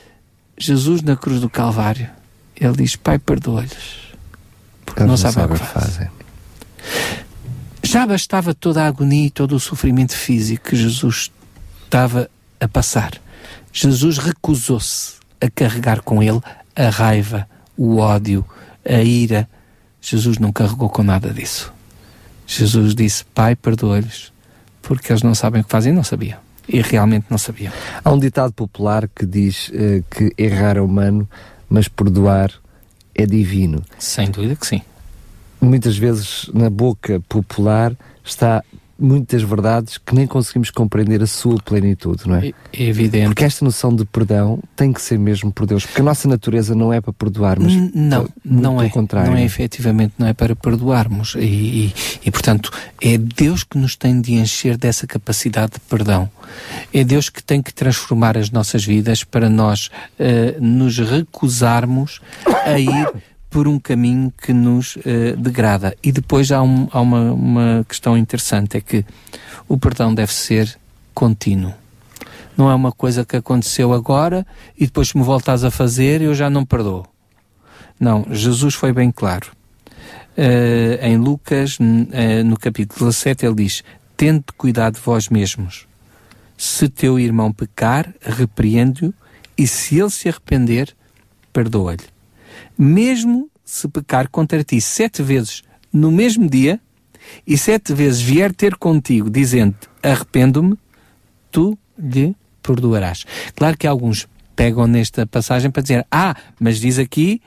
Jesus 0.58 1.02
na 1.02 1.16
cruz 1.16 1.40
do 1.40 1.50
Calvário, 1.50 2.10
Ele 2.60 2.76
diz: 2.76 2.96
Pai, 2.96 3.18
perdoa-lhes, 3.18 4.14
porque 4.86 5.02
não, 5.02 5.10
não 5.10 5.18
sabem 5.18 5.46
o 5.46 5.60
que 5.60 5.66
fazem. 5.66 6.10
Já 7.82 8.06
bastava 8.06 8.54
toda 8.54 8.84
a 8.84 8.88
agonia 8.88 9.28
e 9.28 9.32
todo 9.32 9.56
o 9.56 9.60
sofrimento 9.60 10.16
físico 10.16 10.70
que 10.70 10.76
Jesus 10.76 11.32
estava 11.86 12.30
a 12.60 12.68
passar 12.68 13.20
Jesus 13.72 14.18
recusou-se 14.18 15.14
a 15.40 15.50
carregar 15.50 16.02
com 16.02 16.22
ele 16.22 16.42
a 16.76 16.90
raiva, 16.90 17.48
o 17.78 17.98
ódio, 17.98 18.46
a 18.88 19.02
ira. 19.02 19.48
Jesus 20.02 20.38
não 20.38 20.52
carregou 20.52 20.90
com 20.90 21.04
nada 21.04 21.34
disso. 21.34 21.72
Jesus 22.48 22.96
disse: 22.96 23.24
Pai, 23.26 23.56
perdoa-lhes, 23.56 24.32
porque 24.82 25.12
eles 25.12 25.24
não 25.24 25.36
sabem 25.36 25.62
o 25.62 25.64
que 25.64 25.70
fazem. 25.70 25.94
Não 25.94 26.04
sabiam. 26.04 26.40
E 26.68 26.82
realmente 26.82 27.26
não 27.30 27.38
sabiam. 27.38 27.74
Há 28.04 28.12
um 28.12 28.20
ditado 28.20 28.54
popular 28.54 29.08
que 29.08 29.26
diz 29.26 29.70
uh, 29.70 30.04
que 30.10 30.34
errar 30.38 30.78
é 30.78 30.82
humano, 30.82 31.28
mas 31.68 31.88
perdoar 31.88 32.52
é 33.16 33.26
divino. 33.26 33.84
Sem 33.98 34.30
dúvida 34.30 34.56
que 34.56 34.66
sim. 34.66 34.82
Muitas 35.60 35.98
vezes 35.98 36.50
na 36.54 36.70
boca 36.70 37.22
popular 37.28 37.94
está 38.24 38.64
muitas 39.00 39.42
verdades 39.42 39.98
que 39.98 40.14
nem 40.14 40.28
conseguimos 40.28 40.70
compreender 40.70 41.24
a 41.24 41.28
sua 41.28 41.58
plenitude, 41.58 42.28
não 42.28 42.36
é? 42.36 42.52
É 42.74 42.84
evidente. 42.84 43.28
Porque 43.28 43.44
esta 43.44 43.64
noção 43.64 43.96
de 43.96 44.06
perdão 44.06 44.60
tem 44.76 44.92
que 44.92 45.02
ser 45.02 45.18
mesmo 45.18 45.52
por 45.52 45.66
Deus, 45.66 45.86
porque 45.86 46.02
a 46.02 46.04
nossa 46.04 46.28
natureza 46.28 46.76
não 46.76 46.92
é 46.92 47.00
para 47.00 47.14
perdoar, 47.14 47.60
mas 47.60 47.74
não, 47.94 48.28
não 48.44 48.82
é, 48.82 48.90
contrário. 48.90 49.32
Não 49.32 49.38
é 49.38 49.44
efetivamente, 49.44 50.14
não 50.18 50.28
é 50.28 50.34
para 50.34 50.56
perdoarmos 50.56 51.36
e, 51.36 51.40
e, 51.40 51.94
e, 52.26 52.32
portanto 52.32 52.72
é 53.02 53.18
Deus 53.18 53.64
que 53.64 53.78
nos 53.78 53.96
tem 53.96 54.20
de 54.20 54.34
encher 54.34 54.78
dessa 54.78 55.08
capacidade 55.08 55.74
de 55.74 55.80
perdão. 55.82 56.30
É 56.94 57.04
Deus 57.04 57.30
que 57.30 57.44
tem 57.44 57.62
que 57.62 57.74
transformar 57.74 58.38
as 58.38 58.50
nossas 58.50 58.84
vidas 58.84 59.24
para 59.24 59.50
nós 59.50 59.90
uh, 60.20 60.62
nos 60.62 60.98
recusarmos 60.98 62.20
a 62.66 62.80
ir 62.80 63.14
por 63.50 63.68
um 63.68 63.80
caminho 63.80 64.32
que 64.42 64.54
nos 64.54 64.96
uh, 64.98 65.36
degrada. 65.38 65.96
E 66.04 66.12
depois 66.12 66.52
há, 66.52 66.62
um, 66.62 66.88
há 66.92 67.02
uma, 67.02 67.34
uma 67.34 67.86
questão 67.88 68.18
interessante, 68.18 68.78
é 68.78 68.82
que 68.82 69.04
o 69.68 69.78
perdão 69.78 70.14
deve 70.14 70.34
ser 70.34 70.78
contínuo. 71.14 71.74
Não 72.56 72.70
é 72.70 72.76
uma 72.76 72.92
coisa 72.92 73.26
que 73.26 73.36
aconteceu 73.36 73.94
agora 73.94 74.46
e 74.78 74.86
depois 74.86 75.14
me 75.14 75.24
voltas 75.24 75.64
a 75.64 75.72
fazer 75.72 76.22
eu 76.22 76.36
já 76.36 76.50
não 76.50 76.66
perdoo. 76.66 77.06
Não, 78.00 78.26
Jesus 78.30 78.76
foi 78.76 78.94
bem 78.94 79.12
claro. 79.12 79.52
Uh, 80.38 81.04
em 81.04 81.18
Lucas, 81.18 81.78
uh, 81.80 82.44
no 82.46 82.58
capítulo 82.58 83.10
17, 83.10 83.46
ele 83.46 83.56
diz: 83.56 83.84
Tende 84.16 84.46
cuidado 84.56 84.96
de 84.96 85.02
vós 85.02 85.28
mesmos. 85.28 85.88
Se 86.58 86.88
teu 86.88 87.20
irmão 87.20 87.52
pecar, 87.52 88.14
repreende-o, 88.22 89.14
e 89.58 89.68
se 89.68 90.00
ele 90.00 90.10
se 90.10 90.30
arrepender, 90.30 90.96
perdoa-lhe 91.52 92.19
mesmo 92.80 93.50
se 93.66 93.90
pecar 93.90 94.30
contra 94.30 94.64
ti 94.64 94.80
sete 94.80 95.22
vezes 95.22 95.64
no 95.92 96.10
mesmo 96.10 96.50
dia, 96.50 96.80
e 97.46 97.58
sete 97.58 97.94
vezes 97.94 98.22
vier 98.22 98.54
ter 98.56 98.76
contigo, 98.76 99.30
dizendo 99.30 99.76
arrependo-me, 100.02 100.78
tu 101.52 101.78
lhe 101.98 102.36
perdoarás. 102.64 103.26
Claro 103.56 103.78
que 103.78 103.86
alguns 103.86 104.28
pegam 104.56 104.88
nesta 104.88 105.28
passagem 105.28 105.70
para 105.70 105.82
dizer, 105.82 106.08
ah, 106.10 106.36
mas 106.60 106.80
diz 106.80 106.98
aqui, 106.98 107.42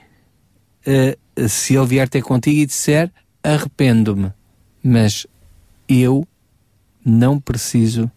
uh, 0.85 1.49
se 1.49 1.75
ele 1.75 1.87
vier 1.87 2.07
ter 2.07 2.21
contigo 2.21 2.59
e 2.59 2.65
disser 2.65 3.11
arrependo-me, 3.43 4.31
mas 4.83 5.25
eu 5.89 6.27
não 7.03 7.39
preciso 7.39 8.09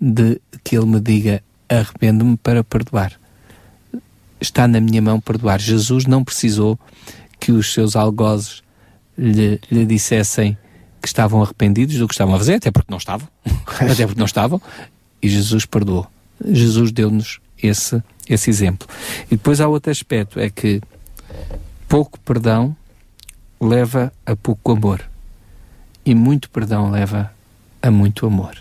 de 0.00 0.40
que 0.62 0.76
ele 0.76 0.86
me 0.86 1.00
diga 1.00 1.42
arrependo-me 1.68 2.36
para 2.36 2.62
perdoar 2.64 3.18
está 4.44 4.68
na 4.68 4.80
minha 4.80 5.02
mão 5.02 5.20
perdoar. 5.20 5.60
Jesus 5.60 6.06
não 6.06 6.24
precisou 6.24 6.78
que 7.40 7.52
os 7.52 7.72
seus 7.72 7.96
algozes 7.96 8.62
lhe, 9.16 9.60
lhe 9.70 9.86
dissessem 9.86 10.56
que 11.00 11.08
estavam 11.08 11.42
arrependidos 11.42 11.98
do 11.98 12.08
que 12.08 12.14
estavam 12.14 12.34
a 12.34 12.38
fazer, 12.38 12.54
até 12.54 12.70
porque 12.70 12.90
não 12.90 12.98
estavam, 12.98 13.28
até 13.78 14.06
porque 14.06 14.18
não 14.18 14.26
estavam, 14.26 14.60
e 15.20 15.28
Jesus 15.28 15.66
perdoou. 15.66 16.06
Jesus 16.44 16.90
deu-nos 16.90 17.40
esse, 17.62 18.02
esse 18.28 18.48
exemplo. 18.48 18.88
E 19.26 19.36
depois 19.36 19.60
há 19.60 19.68
outro 19.68 19.90
aspecto, 19.90 20.40
é 20.40 20.48
que 20.48 20.80
pouco 21.88 22.18
perdão 22.20 22.74
leva 23.60 24.12
a 24.24 24.34
pouco 24.34 24.72
amor, 24.72 25.02
e 26.04 26.14
muito 26.14 26.50
perdão 26.50 26.90
leva 26.90 27.30
a 27.82 27.90
muito 27.90 28.26
amor. 28.26 28.56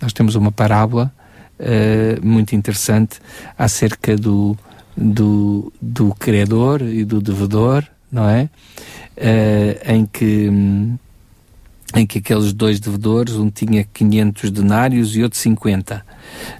Nós 0.00 0.12
temos 0.12 0.34
uma 0.34 0.50
parábola 0.50 1.12
uh, 1.58 2.26
muito 2.26 2.54
interessante 2.54 3.20
acerca 3.56 4.16
do, 4.16 4.58
do, 4.96 5.72
do 5.80 6.14
credor 6.14 6.82
e 6.82 7.04
do 7.04 7.20
devedor, 7.20 7.84
não 8.10 8.28
é? 8.28 8.48
Uh, 9.16 9.92
em 9.92 10.06
que 10.06 10.50
em 11.96 12.04
que 12.04 12.18
aqueles 12.18 12.52
dois 12.52 12.80
devedores, 12.80 13.34
um 13.34 13.48
tinha 13.48 13.84
500 13.84 14.50
denários 14.50 15.16
e 15.16 15.22
outro 15.22 15.38
50. 15.38 16.04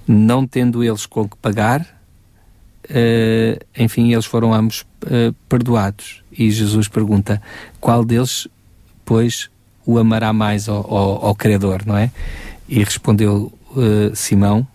Não 0.06 0.46
tendo 0.46 0.84
eles 0.84 1.06
com 1.06 1.28
que 1.28 1.36
pagar, 1.38 1.80
uh, 1.80 3.64
enfim, 3.76 4.12
eles 4.12 4.26
foram 4.26 4.54
ambos 4.54 4.82
uh, 5.02 5.34
perdoados. 5.48 6.22
E 6.30 6.52
Jesus 6.52 6.86
pergunta, 6.86 7.42
qual 7.80 8.04
deles, 8.04 8.46
pois, 9.04 9.50
o 9.84 9.98
amará 9.98 10.32
mais 10.32 10.68
ao, 10.68 10.86
ao, 10.88 11.26
ao 11.26 11.34
credor, 11.34 11.82
não 11.84 11.96
é? 11.96 12.12
E 12.68 12.78
respondeu 12.82 13.52
Simão, 14.14 14.66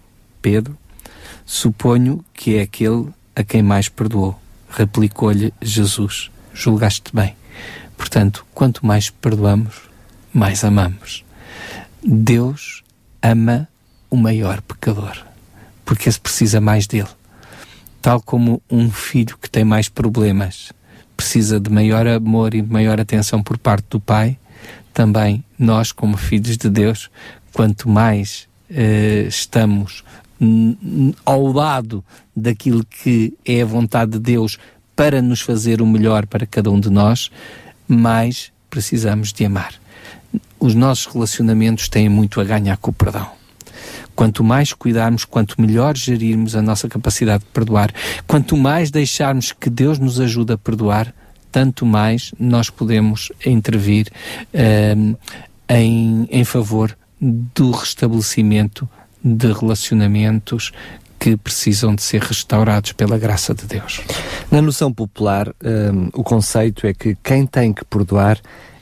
Pedro, 0.42 0.78
suponho 1.46 2.24
que 2.34 2.58
é 2.58 2.62
aquele 2.64 3.08
a 3.40 3.44
quem 3.44 3.64
mais 3.64 3.88
perdoou. 3.88 4.38
Replicou-lhe 4.70 5.54
Jesus: 5.62 6.30
Julgaste 6.54 7.16
bem. 7.16 7.36
Portanto, 7.98 8.46
quanto 8.54 8.86
mais 8.86 9.10
perdoamos, 9.10 9.76
mais 10.34 10.66
amamos. 10.66 11.24
Deus 12.04 12.84
ama 13.22 13.68
o 14.10 14.18
maior 14.18 14.62
pecador, 14.62 15.18
porque 15.86 16.12
se 16.12 16.20
precisa 16.20 16.60
mais 16.60 16.86
dele. 16.86 17.08
Tal 18.02 18.22
como 18.22 18.62
um 18.70 18.92
filho 18.92 19.38
que 19.38 19.50
tem 19.50 19.64
mais 19.64 19.88
problemas 19.88 20.72
precisa 21.16 21.60
de 21.60 21.70
maior 21.70 22.08
amor 22.08 22.54
e 22.54 22.62
maior 22.62 23.00
atenção 23.00 23.44
por 23.44 23.58
parte 23.58 23.86
do 23.90 24.00
pai, 24.00 24.38
também 24.94 25.44
nós, 25.58 25.92
como 25.92 26.16
filhos 26.16 26.58
de 26.58 26.70
Deus, 26.70 27.10
quanto 27.52 27.90
mais 27.90 28.48
eh, 28.70 29.26
estamos 29.28 30.04
ao 31.26 31.52
lado 31.52 32.04
daquilo 32.36 32.86
que 32.86 33.34
é 33.46 33.62
a 33.62 33.66
vontade 33.66 34.12
de 34.12 34.20
Deus 34.20 34.58
para 34.96 35.22
nos 35.22 35.42
fazer 35.42 35.82
o 35.82 35.88
melhor 35.88 36.26
para 36.26 36.46
cada 36.46 36.70
um 36.70 36.80
de 36.80 36.90
nós, 36.90 37.30
mais 37.88 38.52
precisamos 38.70 39.34
de 39.34 39.46
amar. 39.46 39.74
Os 40.60 40.76
nossos 40.76 41.06
relacionamentos 41.12 41.90
têm 41.90 42.10
muito 42.10 42.40
a 42.40 42.44
ganhar 42.44 42.78
com 42.78 42.92
o 42.92 42.94
perdão. 42.94 43.30
Quanto 44.16 44.44
mais 44.44 44.74
cuidarmos, 44.74 45.24
quanto 45.24 45.62
melhor 45.62 45.96
gerirmos 45.96 46.56
a 46.56 46.62
nossa 46.62 46.90
capacidade 46.90 47.44
de 47.46 47.50
perdoar, 47.52 47.94
quanto 48.28 48.58
mais 48.58 48.92
deixarmos 48.92 49.54
que 49.54 49.70
Deus 49.70 49.98
nos 49.98 50.20
ajude 50.20 50.54
a 50.54 50.58
perdoar, 50.58 51.14
tanto 51.52 51.86
mais 51.86 52.34
nós 52.38 52.70
podemos 52.70 53.32
intervir 53.46 54.08
uh, 54.54 55.18
em, 55.70 56.28
em 56.30 56.44
favor 56.44 56.96
do 57.22 57.72
restabelecimento 57.72 58.88
de 59.24 59.52
relacionamentos 59.52 60.72
que 61.20 61.36
precisam 61.36 61.94
de 61.94 62.02
ser 62.02 62.22
restaurados 62.22 62.94
pela 62.94 63.18
graça 63.18 63.54
de 63.54 63.66
Deus. 63.66 64.02
Na 64.50 64.62
noção 64.62 64.92
popular, 64.92 65.50
um, 65.50 66.10
o 66.14 66.24
conceito 66.24 66.88
é 66.88 66.94
que 66.94 67.18
quem 67.22 67.46
tem 67.46 67.74
que 67.74 67.84
perdoar 67.84 68.40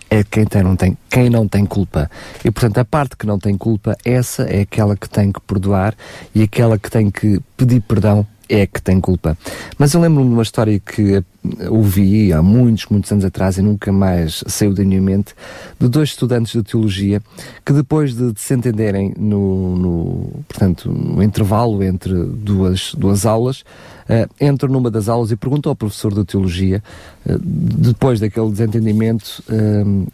é 0.09 0.23
quem, 0.23 0.45
tem, 0.45 0.63
não 0.63 0.75
tem, 0.75 0.97
quem 1.09 1.29
não 1.29 1.47
tem 1.47 1.65
culpa. 1.65 2.09
E, 2.45 2.51
portanto, 2.51 2.77
a 2.77 2.85
parte 2.85 3.17
que 3.17 3.25
não 3.25 3.37
tem 3.37 3.57
culpa, 3.57 3.97
essa 4.05 4.43
é 4.43 4.61
aquela 4.61 4.95
que 4.95 5.09
tem 5.09 5.31
que 5.31 5.41
perdoar 5.41 5.95
e 6.33 6.43
aquela 6.43 6.77
que 6.77 6.89
tem 6.89 7.09
que 7.09 7.41
pedir 7.57 7.81
perdão 7.81 8.25
é 8.49 8.65
que 8.65 8.81
tem 8.81 8.99
culpa. 8.99 9.37
Mas 9.77 9.93
eu 9.93 10.01
lembro-me 10.01 10.27
de 10.27 10.33
uma 10.33 10.43
história 10.43 10.79
que 10.79 11.23
ouvi 11.69 12.33
há 12.33 12.41
muitos, 12.41 12.85
muitos 12.87 13.11
anos 13.11 13.25
atrás 13.25 13.57
e 13.57 13.61
nunca 13.61 13.91
mais 13.91 14.43
saiu 14.47 14.73
da 14.73 14.83
minha 14.83 15.01
mente, 15.01 15.33
de 15.79 15.87
dois 15.87 16.09
estudantes 16.09 16.53
de 16.53 16.63
teologia 16.63 17.21
que 17.65 17.73
depois 17.73 18.13
de, 18.13 18.33
de 18.33 18.41
se 18.41 18.53
entenderem 18.53 19.13
no, 19.17 19.75
no, 19.75 20.43
portanto, 20.47 20.91
no 20.91 21.21
intervalo 21.23 21.83
entre 21.83 22.13
duas, 22.13 22.93
duas 22.95 23.25
aulas, 23.25 23.61
uh, 23.61 24.29
entram 24.41 24.71
numa 24.71 24.91
das 24.91 25.07
aulas 25.07 25.31
e 25.31 25.35
perguntam 25.35 25.69
ao 25.69 25.75
professor 25.75 26.13
de 26.13 26.25
teologia, 26.25 26.83
uh, 27.25 27.37
depois 27.39 28.19
daquele 28.19 28.49
desentendimento, 28.49 29.43
uh, 29.49 30.07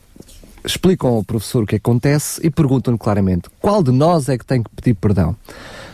explicam 0.66 1.10
ao 1.10 1.24
professor 1.24 1.64
o 1.64 1.66
que 1.66 1.76
acontece 1.76 2.40
e 2.46 2.50
perguntam-lhe 2.50 2.98
claramente 2.98 3.50
qual 3.60 3.84
de 3.84 3.92
nós 3.92 4.30
é 4.30 4.38
que 4.38 4.46
tem 4.46 4.64
que 4.64 4.70
pedir 4.70 4.94
perdão. 4.96 5.36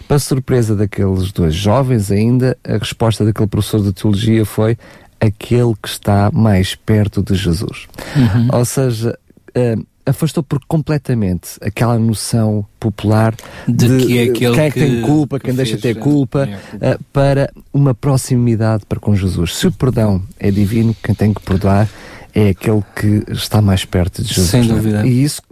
Para 0.10 0.17
surpresa 0.17 0.76
daqueles 0.76 1.32
dois 1.32 1.54
jovens 1.54 2.12
ainda, 2.12 2.58
a 2.63 2.78
resposta 2.78 3.24
daquele 3.24 3.45
professor 3.45 3.80
de 3.84 3.93
teologia 3.93 4.43
foi 4.43 4.76
aquele 5.19 5.76
que 5.80 5.88
está 5.88 6.32
mais 6.34 6.74
perto 6.74 7.22
de 7.22 7.36
Jesus. 7.36 7.86
Uhum. 8.15 8.48
Ou 8.52 8.65
seja, 8.65 9.15
uh, 9.50 9.86
afastou 10.04 10.41
por 10.41 10.60
completamente 10.67 11.60
aquela 11.62 12.00
noção 12.00 12.65
popular 12.80 13.36
de, 13.67 13.88
de 13.88 14.06
que 14.08 14.17
é 14.17 14.32
quem 14.32 14.48
é 14.48 14.72
que, 14.72 14.80
tem 14.80 15.02
culpa, 15.04 15.38
que 15.38 15.45
quem 15.45 15.54
deixa 15.54 15.78
ter 15.78 16.00
culpa, 16.00 16.50
uh, 16.74 17.04
para 17.13 17.54
uma 17.72 17.93
proximidade 17.93 18.88
para 18.89 19.00
com 19.00 19.15
Jesus. 19.15 19.58
Se 19.58 19.67
o 19.67 19.72
perdão 19.72 20.24
é 20.39 20.50
divino, 20.50 20.95
quem 21.04 21.13
tem 21.13 21.32
que 21.32 21.41
perdoar 21.43 21.88
é 22.34 22.50
aquele 22.50 22.84
que 22.95 23.32
está 23.32 23.62
mais 23.62 23.86
perto 23.86 24.24
de 24.24 24.30
Jesus. 24.30 24.50
Sem 24.50 24.62
é? 24.62 24.63
dúvida. 24.63 25.06
E 25.06 25.24
isso 25.24 25.43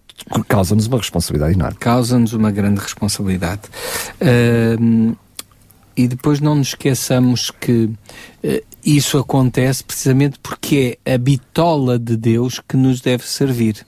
causa-nos 0.47 0.87
uma 0.87 0.97
responsabilidade 0.97 1.53
enorme. 1.53 1.77
Causa-nos 1.79 2.33
uma 2.33 2.51
grande 2.51 2.79
responsabilidade. 2.79 3.61
Uh, 4.21 5.15
e 5.95 6.07
depois 6.07 6.39
não 6.39 6.55
nos 6.55 6.69
esqueçamos 6.69 7.49
que 7.49 7.85
uh, 7.85 8.63
isso 8.85 9.17
acontece 9.17 9.83
precisamente 9.83 10.37
porque 10.41 10.99
é 11.03 11.15
a 11.15 11.17
bitola 11.17 11.97
de 11.97 12.15
Deus 12.15 12.61
que 12.67 12.77
nos 12.77 13.01
deve 13.01 13.23
servir. 13.23 13.85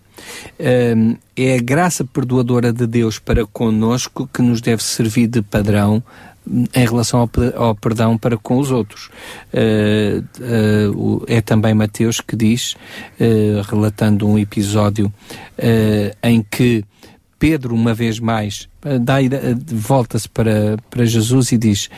Uh, 0.59 1.17
é 1.35 1.55
a 1.55 1.61
graça 1.61 2.03
perdoadora 2.03 2.73
de 2.73 2.85
Deus 2.85 3.19
para 3.19 3.45
conosco 3.45 4.29
que 4.33 4.41
nos 4.41 4.59
deve 4.59 4.83
servir 4.83 5.27
de 5.27 5.41
padrão 5.41 6.03
em 6.49 6.85
relação 6.85 7.19
ao, 7.19 7.29
ao, 7.55 7.75
perdão 7.75 8.17
para 8.17 8.37
com 8.37 8.57
os 8.57 8.71
outros. 8.71 9.09
Uh, 9.53 10.23
uh, 10.93 11.23
é 11.27 11.41
também 11.41 11.73
Mateus 11.73 12.19
que 12.19 12.35
diz, 12.35 12.73
uh, 13.19 13.61
relatando 13.69 14.27
um 14.27 14.37
episódio 14.37 15.13
em 16.23 16.41
que 16.41 16.83
Pedro, 17.37 17.73
uma 17.75 17.93
vez 17.93 18.19
mais, 18.19 18.67
volta-se 19.67 20.27
para, 20.27 20.77
para 20.89 21.05
Jesus 21.05 21.51
e 21.51 21.57
diz: 21.57 21.89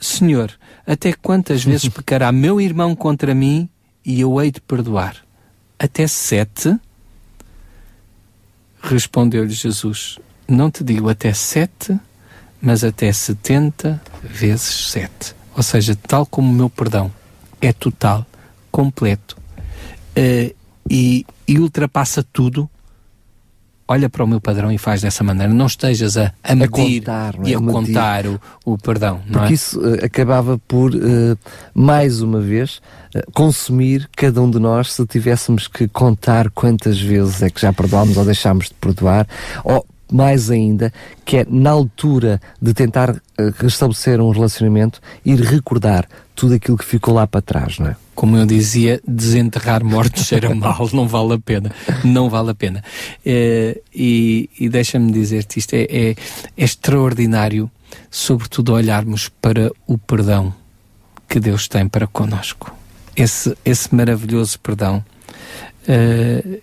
Senhor, 0.00 0.52
até 0.86 1.12
quantas 1.12 1.64
vezes 1.64 1.88
pecará 1.90 2.30
meu 2.32 2.60
irmão 2.60 2.94
contra 2.94 3.34
mim 3.34 3.68
e 4.04 4.20
eu 4.20 4.40
hei 4.40 4.50
de 4.50 4.60
perdoar? 4.60 5.16
Até 5.78 6.06
sete? 6.06 6.76
Respondeu-lhe 8.80 9.50
Jesus: 9.50 10.18
Não 10.48 10.70
te 10.70 10.82
digo 10.82 11.08
até 11.08 11.32
sete, 11.32 11.98
mas 12.62 12.84
até 12.84 13.12
70 13.12 14.00
vezes 14.22 14.90
7. 14.92 15.34
Ou 15.56 15.62
seja, 15.62 15.96
tal 15.96 16.24
como 16.24 16.50
o 16.50 16.54
meu 16.54 16.70
perdão 16.70 17.10
é 17.60 17.72
total, 17.72 18.24
completo 18.70 19.36
uh, 20.16 20.54
e, 20.88 21.26
e, 21.46 21.58
ultrapassa 21.58 22.24
tudo, 22.32 22.70
olha 23.86 24.08
para 24.08 24.24
o 24.24 24.26
meu 24.26 24.40
padrão 24.40 24.72
e 24.72 24.78
faz 24.78 25.02
dessa 25.02 25.22
maneira. 25.22 25.52
Não 25.52 25.66
estejas 25.66 26.16
a, 26.16 26.32
a 26.42 26.54
medir 26.54 27.02
a 27.02 27.12
contar, 27.12 27.34
é? 27.34 27.48
e 27.48 27.54
a, 27.54 27.58
contar 27.58 28.26
o, 28.26 28.40
o, 28.64 28.78
perdão. 28.78 29.20
Porque 29.30 29.52
é? 29.52 29.54
isso 29.54 29.80
uh, 29.80 30.04
acabava 30.04 30.58
por, 30.66 30.94
uh, 30.94 31.38
mais 31.74 32.22
uma 32.22 32.40
vez, 32.40 32.80
consumir 33.32 34.08
cada 34.16 34.40
um 34.40 34.50
de 34.50 34.58
nós 34.58 34.92
se 34.92 35.04
tivéssemos 35.06 35.68
que 35.68 35.86
contar 35.88 36.50
quantas 36.50 37.00
vezes 37.00 37.42
é 37.42 37.50
que 37.50 37.60
já 37.60 37.72
perdoámos 37.72 38.16
ou 38.16 38.24
deixámos 38.24 38.68
de 38.68 38.74
perdoar, 38.74 39.26
ou 39.64 39.86
mais 40.12 40.50
ainda, 40.50 40.92
que 41.24 41.38
é 41.38 41.46
na 41.48 41.70
altura 41.70 42.40
de 42.60 42.74
tentar 42.74 43.10
uh, 43.10 43.20
restabelecer 43.56 44.20
um 44.20 44.30
relacionamento, 44.30 45.00
ir 45.24 45.40
recordar 45.40 46.06
tudo 46.34 46.54
aquilo 46.54 46.76
que 46.76 46.84
ficou 46.84 47.14
lá 47.14 47.26
para 47.26 47.40
trás, 47.40 47.78
não 47.78 47.88
é? 47.88 47.96
Como 48.14 48.36
eu 48.36 48.44
dizia, 48.44 49.00
desenterrar 49.06 49.82
mortos 49.84 50.26
cheira 50.26 50.52
mal, 50.54 50.88
não 50.92 51.08
vale 51.08 51.34
a 51.34 51.38
pena, 51.38 51.72
não 52.04 52.28
vale 52.28 52.50
a 52.50 52.54
pena. 52.54 52.82
Uh, 53.24 53.80
e, 53.94 54.50
e 54.58 54.68
deixa-me 54.68 55.10
dizer-te 55.12 55.58
isto, 55.58 55.74
é, 55.74 55.82
é, 55.82 56.10
é 56.10 56.14
extraordinário, 56.56 57.70
sobretudo 58.10 58.72
olharmos 58.72 59.28
para 59.28 59.70
o 59.86 59.96
perdão 59.96 60.54
que 61.28 61.40
Deus 61.40 61.68
tem 61.68 61.88
para 61.88 62.06
conosco. 62.06 62.74
Esse, 63.16 63.56
esse 63.64 63.94
maravilhoso 63.94 64.58
perdão. 64.60 65.04
Uh, 65.88 66.60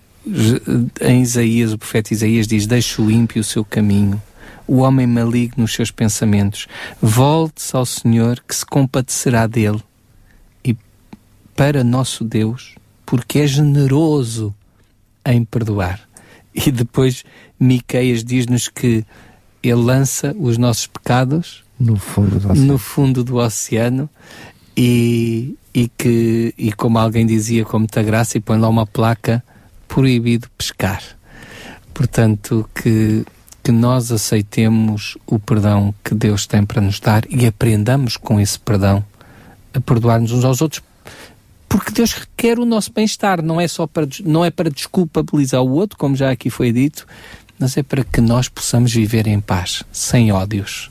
em 1.02 1.22
Isaías, 1.22 1.74
o 1.74 1.78
profeta 1.78 2.14
Isaías 2.14 2.48
diz: 2.48 2.66
Deixa 2.68 3.02
o 3.02 3.10
ímpio 3.10 3.42
o 3.42 3.44
seu 3.44 3.64
caminho, 3.64 4.22
o 4.68 4.78
homem 4.78 5.08
maligno 5.08 5.64
os 5.66 5.74
seus 5.74 5.92
pensamentos. 5.92 6.68
Volte-se 7.02 7.76
ao 7.76 7.86
Senhor 7.86 8.42
que 8.48 8.56
se 8.56 8.66
compadecerá 8.66 9.48
dele. 9.48 9.82
E 10.64 10.76
para 11.56 11.84
nosso 11.84 12.24
Deus, 12.24 12.76
porque 13.06 13.40
é 13.40 13.48
generoso 13.48 14.54
em 15.26 15.44
perdoar. 15.44 16.02
E 16.54 16.72
depois 16.72 17.24
Miqueias 17.60 18.24
diz-nos 18.24 18.68
que 18.68 19.06
ele 19.62 19.74
lança 19.76 20.36
os 20.38 20.58
nossos 20.58 20.88
pecados 20.88 21.64
no 21.80 21.96
fundo 21.98 22.40
do 22.40 22.50
oceano, 22.50 22.66
no 22.66 22.78
fundo 22.78 23.24
do 23.24 23.36
oceano 23.38 24.10
e, 24.76 25.56
e 25.74 25.90
que, 25.90 26.54
e 26.58 26.72
como 26.72 26.98
alguém 26.98 27.26
dizia 27.26 27.66
com 27.66 27.80
muita 27.80 28.02
graça, 28.02 28.38
e 28.38 28.42
põe 28.42 28.58
lá 28.58 28.68
uma 28.68 28.86
placa 28.86 29.44
proibido 29.90 30.48
pescar. 30.58 31.04
Portanto, 31.94 32.70
que, 32.74 33.26
que 33.62 33.72
nós 33.74 34.10
aceitemos 34.10 35.18
o 35.28 35.38
perdão 35.38 35.94
que 36.02 36.16
Deus 36.16 36.48
tem 36.48 36.66
para 36.66 36.82
nos 36.82 37.02
dar 37.02 37.24
e 37.30 37.46
aprendamos 37.46 38.16
com 38.16 38.40
esse 38.40 38.58
perdão 38.58 39.04
a 39.74 39.82
perdoar-nos 39.82 40.32
uns 40.32 40.46
aos 40.46 40.62
outros, 40.62 40.82
porque 41.68 41.92
Deus 41.92 42.14
requer 42.14 42.58
o 42.58 42.66
nosso 42.66 42.94
bem-estar, 42.94 43.42
não 43.42 43.60
é 43.60 43.68
só 43.68 43.86
para, 43.86 44.08
não 44.24 44.46
é 44.46 44.50
para 44.50 44.70
desculpabilizar 44.70 45.62
o 45.62 45.72
outro, 45.72 45.98
como 45.98 46.16
já 46.16 46.32
aqui 46.32 46.50
foi 46.50 46.72
dito, 46.72 47.06
mas 47.60 47.76
é 47.78 47.84
para 47.84 48.04
que 48.04 48.22
nós 48.22 48.48
possamos 48.48 48.94
viver 48.94 49.28
em 49.28 49.42
paz, 49.42 49.84
sem 49.92 50.32
ódios, 50.32 50.90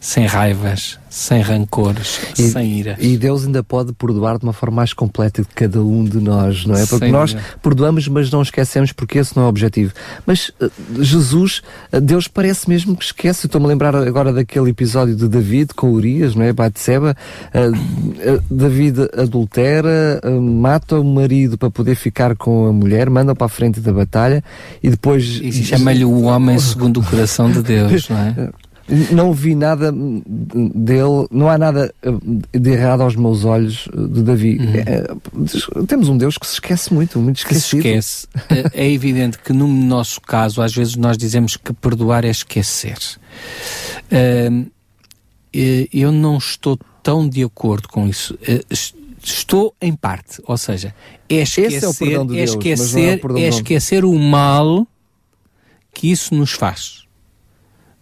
sem 0.00 0.26
raivas, 0.26 0.98
sem 1.08 1.40
rancores, 1.40 2.20
e, 2.38 2.42
sem 2.42 2.78
ira. 2.78 2.96
E 3.00 3.16
Deus 3.16 3.44
ainda 3.44 3.62
pode 3.62 3.92
perdoar 3.92 4.38
de 4.38 4.44
uma 4.44 4.52
forma 4.52 4.76
mais 4.76 4.92
completa 4.92 5.42
de 5.42 5.48
cada 5.48 5.82
um 5.82 6.04
de 6.04 6.18
nós, 6.18 6.66
não 6.66 6.74
é? 6.74 6.80
Porque 6.80 7.06
sem 7.06 7.12
nós 7.12 7.36
perdoamos, 7.62 8.06
mas 8.08 8.30
não 8.30 8.42
esquecemos, 8.42 8.92
porque 8.92 9.18
esse 9.18 9.34
não 9.36 9.44
é 9.44 9.46
o 9.46 9.48
objetivo. 9.48 9.92
Mas 10.26 10.50
uh, 10.60 10.70
Jesus, 11.02 11.62
uh, 11.92 12.00
Deus 12.00 12.28
parece 12.28 12.68
mesmo 12.68 12.96
que 12.96 13.04
esquece. 13.04 13.46
Estou-me 13.46 13.66
a 13.66 13.68
lembrar 13.70 13.96
agora 13.96 14.32
daquele 14.32 14.70
episódio 14.70 15.16
de 15.16 15.26
David 15.28 15.74
com 15.74 15.90
Urias, 15.90 16.34
não 16.34 16.44
é? 16.44 16.52
Batseba. 16.52 17.16
Uh, 17.54 18.42
David 18.50 19.08
adultera, 19.16 20.20
mata 20.40 21.00
o 21.00 21.04
marido 21.04 21.56
para 21.56 21.70
poder 21.70 21.94
ficar 21.94 22.36
com 22.36 22.66
a 22.66 22.72
mulher, 22.72 23.08
manda 23.08 23.34
para 23.34 23.46
a 23.46 23.48
frente 23.50 23.80
da 23.80 23.92
batalha 23.92 24.44
e 24.82 24.90
depois. 24.90 25.24
E 25.42 25.52
chama-lhe 25.52 26.04
o 26.04 26.22
homem 26.22 26.58
segundo 26.58 27.00
o 27.00 27.02
coração 27.02 27.50
de 27.50 27.62
Deus, 27.62 28.08
não 28.08 28.18
é? 28.18 28.50
não 29.10 29.32
vi 29.32 29.54
nada 29.54 29.92
dele, 29.92 31.26
não 31.30 31.48
há 31.48 31.58
nada 31.58 31.92
eh, 32.02 32.58
de 32.58 32.70
errado 32.70 33.02
aos 33.02 33.16
meus 33.16 33.44
olhos 33.44 33.88
eh, 33.92 33.96
de 33.96 34.22
Davi. 34.22 34.58
Uhum. 34.58 34.72
É, 34.74 35.84
temos 35.86 36.08
um 36.08 36.16
Deus 36.16 36.38
que 36.38 36.46
se 36.46 36.54
esquece 36.54 36.94
muito, 36.94 37.18
muito 37.18 37.38
esquecido. 37.38 37.82
Que 37.82 38.00
se 38.00 38.28
esquece. 38.28 38.70
é 38.72 38.88
evidente 38.90 39.38
que 39.38 39.52
no 39.52 39.66
nosso 39.66 40.20
caso, 40.20 40.62
às 40.62 40.74
vezes 40.74 40.94
nós 40.96 41.18
dizemos 41.18 41.56
que 41.56 41.72
perdoar 41.72 42.24
é 42.24 42.30
esquecer. 42.30 42.98
Uh, 44.12 44.70
eu 45.92 46.12
não 46.12 46.36
estou 46.36 46.78
tão 47.02 47.28
de 47.28 47.42
acordo 47.42 47.88
com 47.88 48.06
isso. 48.06 48.34
Uh, 48.34 48.96
estou 49.22 49.74
em 49.80 49.94
parte, 49.94 50.40
ou 50.46 50.56
seja, 50.56 50.94
é 51.28 51.36
esquecer, 51.36 52.12
é, 52.12 52.14
é, 52.14 52.24
Deus, 52.24 52.50
esquecer, 52.50 53.20
é, 53.36 53.40
é 53.40 53.48
esquecer 53.48 54.04
o 54.04 54.16
mal 54.16 54.86
que 55.92 56.10
isso 56.10 56.34
nos 56.34 56.52
faz, 56.52 57.04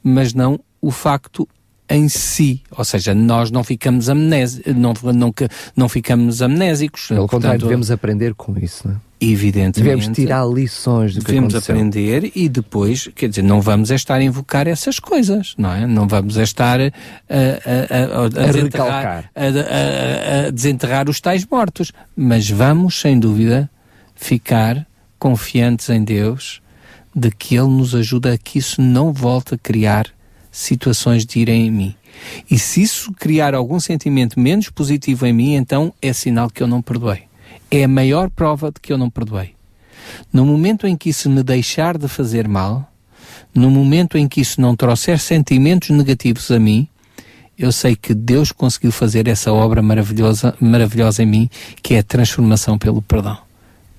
mas 0.02 0.34
não 0.34 0.60
o 0.84 0.90
facto 0.90 1.48
em 1.88 2.08
si, 2.08 2.62
ou 2.70 2.84
seja, 2.84 3.14
nós 3.14 3.50
não 3.50 3.62
ficamos 3.62 4.08
amnésicos, 4.08 4.74
não, 4.74 4.94
não, 5.12 5.34
não 5.76 5.88
ficamos 5.88 6.40
amnésicos. 6.40 7.08
Pelo 7.08 7.28
contrário, 7.28 7.60
devemos 7.60 7.90
aprender 7.90 8.34
com 8.34 8.56
isso, 8.58 8.88
não 8.88 8.94
é? 8.94 8.98
Evidentemente. 9.20 9.82
Devemos 9.82 10.16
tirar 10.16 10.44
lições 10.46 11.14
do 11.14 11.20
que 11.20 11.26
Devemos 11.26 11.54
aprender 11.54 12.30
e 12.34 12.48
depois, 12.48 13.08
quer 13.14 13.28
dizer, 13.28 13.42
não 13.42 13.60
vamos 13.60 13.90
é 13.90 13.94
estar 13.94 14.16
a 14.16 14.22
invocar 14.22 14.66
essas 14.66 14.98
coisas, 14.98 15.54
não 15.56 15.72
é? 15.72 15.86
Não 15.86 16.06
vamos 16.06 16.36
é 16.36 16.42
estar 16.42 16.78
a, 16.80 16.84
a, 16.84 16.90
a, 16.90 18.24
a, 18.24 18.28
desenterrar, 18.28 19.30
a, 19.34 20.50
desenterrar 20.50 21.08
os 21.08 21.20
tais 21.20 21.46
mortos. 21.46 21.92
Mas 22.14 22.50
vamos, 22.50 23.00
sem 23.00 23.18
dúvida, 23.18 23.70
ficar 24.14 24.86
confiantes 25.18 25.88
em 25.88 26.04
Deus 26.04 26.60
de 27.14 27.30
que 27.30 27.56
Ele 27.56 27.68
nos 27.68 27.94
ajuda 27.94 28.34
a 28.34 28.38
que 28.38 28.58
isso 28.58 28.82
não 28.82 29.12
volte 29.12 29.54
a 29.54 29.58
criar 29.58 30.06
situações 30.54 31.26
de 31.26 31.40
ira 31.40 31.50
em 31.50 31.70
mim. 31.70 31.94
E 32.48 32.58
se 32.58 32.80
isso 32.80 33.12
criar 33.12 33.54
algum 33.54 33.80
sentimento 33.80 34.38
menos 34.38 34.70
positivo 34.70 35.26
em 35.26 35.32
mim, 35.32 35.54
então 35.54 35.92
é 36.00 36.12
sinal 36.12 36.48
que 36.48 36.62
eu 36.62 36.66
não 36.66 36.80
perdoei. 36.80 37.24
É 37.70 37.84
a 37.84 37.88
maior 37.88 38.30
prova 38.30 38.70
de 38.70 38.80
que 38.80 38.92
eu 38.92 38.98
não 38.98 39.10
perdoei. 39.10 39.54
No 40.32 40.46
momento 40.46 40.86
em 40.86 40.96
que 40.96 41.10
isso 41.10 41.28
me 41.28 41.42
deixar 41.42 41.98
de 41.98 42.06
fazer 42.06 42.46
mal, 42.46 42.88
no 43.52 43.68
momento 43.68 44.16
em 44.16 44.28
que 44.28 44.40
isso 44.40 44.60
não 44.60 44.76
trouxer 44.76 45.18
sentimentos 45.18 45.90
negativos 45.90 46.50
a 46.50 46.58
mim, 46.58 46.88
eu 47.58 47.72
sei 47.72 47.96
que 47.96 48.14
Deus 48.14 48.52
conseguiu 48.52 48.92
fazer 48.92 49.26
essa 49.26 49.52
obra 49.52 49.82
maravilhosa, 49.82 50.54
maravilhosa 50.60 51.22
em 51.22 51.26
mim, 51.26 51.50
que 51.82 51.94
é 51.94 51.98
a 51.98 52.02
transformação 52.02 52.78
pelo 52.78 53.02
perdão 53.02 53.43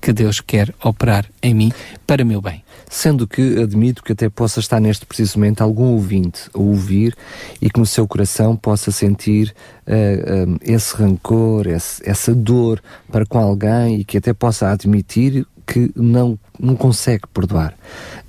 que 0.00 0.12
Deus 0.12 0.40
quer 0.40 0.74
operar 0.82 1.26
em 1.42 1.54
mim 1.54 1.72
para 2.06 2.24
meu 2.24 2.40
bem. 2.40 2.62
Sendo 2.88 3.26
que 3.26 3.60
admito 3.60 4.02
que 4.02 4.12
até 4.12 4.28
possa 4.28 4.60
estar 4.60 4.80
neste 4.80 5.04
preciso 5.04 5.38
momento 5.38 5.62
algum 5.62 5.92
ouvinte 5.92 6.48
a 6.54 6.58
ouvir 6.58 7.16
e 7.60 7.68
que 7.68 7.80
no 7.80 7.86
seu 7.86 8.06
coração 8.06 8.56
possa 8.56 8.92
sentir 8.92 9.48
uh, 9.48 9.52
eh, 9.86 10.44
um, 10.46 10.54
eh, 10.54 10.72
esse 10.74 10.94
rancor, 10.94 11.66
esse, 11.66 12.08
essa 12.08 12.32
dor 12.32 12.80
para 13.10 13.26
com 13.26 13.38
alguém 13.38 14.00
e 14.00 14.04
que 14.04 14.18
até 14.18 14.32
possa 14.32 14.70
admitir 14.70 15.44
que 15.66 15.90
não, 15.96 16.38
não 16.58 16.76
consegue 16.76 17.24
perdoar. 17.34 17.74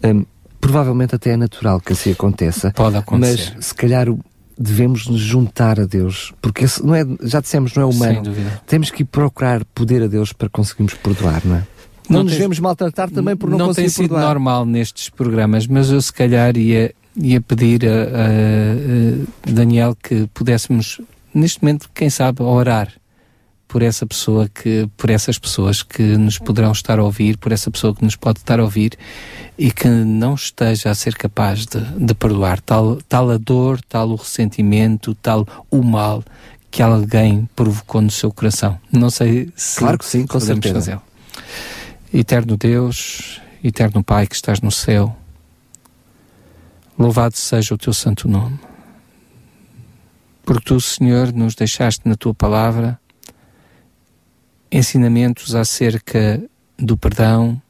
Um, 0.04 0.26
provavelmente 0.60 1.14
até 1.14 1.32
é 1.32 1.38
natural 1.38 1.80
que 1.80 1.94
assim 1.94 2.12
aconteça. 2.12 2.72
Pode 2.72 2.98
acontecer. 2.98 3.54
Mas 3.56 3.66
se 3.66 3.76
calhar 3.76 4.08
devemos 4.58 5.08
nos 5.08 5.20
juntar 5.20 5.80
a 5.80 5.86
Deus, 5.86 6.34
porque 6.42 6.66
esse 6.66 6.84
não 6.86 6.96
é, 6.96 7.06
já 7.24 7.40
dissemos, 7.40 7.74
não 7.74 7.84
é 7.84 7.86
humano. 7.86 8.24
Temos 8.66 8.90
que 8.90 9.04
procurar 9.06 9.64
poder 9.66 10.04
a 10.04 10.08
Deus 10.08 10.34
para 10.34 10.50
conseguirmos 10.50 10.94
perdoar, 10.96 11.42
não 11.46 11.58
é? 11.58 11.64
Não, 12.10 12.18
não 12.20 12.24
nos 12.24 12.34
devemos 12.34 12.60
maltratar 12.60 13.10
também 13.12 13.36
por 13.36 13.50
não, 13.50 13.58
não 13.58 13.68
conseguir 13.68 13.92
perdoar. 13.92 14.10
Não 14.10 14.16
tem 14.16 14.24
sido 14.24 14.34
normal 14.34 14.66
nestes 14.66 15.10
programas, 15.10 15.68
mas 15.68 15.92
eu 15.92 16.02
se 16.02 16.12
calhar 16.12 16.56
ia, 16.58 16.94
ia 17.16 17.42
pedir 17.42 17.86
a, 17.86 17.92
a, 17.92 19.50
a 19.50 19.52
Daniel 19.52 19.96
que 20.02 20.28
pudéssemos, 20.34 21.02
neste 21.34 21.62
momento, 21.62 21.90
quem 21.94 22.10
sabe, 22.10 22.42
orar 22.42 22.94
por 23.68 23.82
essa 23.82 24.06
pessoa 24.06 24.48
que, 24.48 24.90
por 24.96 25.10
essas 25.10 25.38
pessoas 25.38 25.84
que 25.84 26.02
nos 26.02 26.38
poderão 26.38 26.72
estar 26.72 27.00
a 27.00 27.04
ouvir, 27.04 27.38
por 27.38 27.52
essa 27.52 27.70
pessoa 27.70 27.94
que 27.94 28.04
nos 28.04 28.16
pode 28.16 28.40
estar 28.40 28.60
a 28.60 28.64
ouvir 28.64 28.98
e 29.58 29.72
que 29.72 29.88
não 29.88 30.36
esteja 30.36 30.90
a 30.90 30.96
ser 30.96 31.16
capaz 31.16 31.66
de, 31.66 31.80
de 31.80 32.14
perdoar 32.14 32.62
tal, 32.62 32.98
tal 33.10 33.30
a 33.30 33.38
dor, 33.38 33.82
tal 33.82 34.10
o 34.10 34.16
ressentimento, 34.16 35.14
tal 35.16 35.46
o 35.70 35.84
mal 35.84 36.24
que 36.72 36.82
alguém 36.82 37.50
provocou 37.56 38.02
no 38.02 38.12
seu 38.12 38.32
coração. 38.32 38.80
Não 38.92 39.10
sei 39.10 39.52
se 39.56 39.80
claro 39.80 39.98
que 39.98 40.06
sim, 40.06 40.26
com 40.26 40.40
certeza. 40.40 40.76
fazê-lo. 40.76 41.02
Eterno 42.14 42.56
Deus, 42.56 43.42
eterno 43.64 44.04
Pai 44.04 44.28
que 44.28 44.36
estás 44.36 44.62
no 44.62 44.72
céu, 44.72 45.16
louvado 46.98 47.36
seja 47.36 47.76
o 47.76 47.78
teu 47.78 47.94
santo 47.94 48.28
nome. 48.28 48.60
Porque 50.46 50.64
tu, 50.64 50.80
Senhor, 50.80 51.34
nos 51.34 51.56
deixaste 51.56 52.08
na 52.08 52.16
tua 52.16 52.34
palavra 52.34 52.98
ensinamentos 54.72 55.56
acerca 55.56 56.42
do 56.78 56.98
perdão 56.98 57.62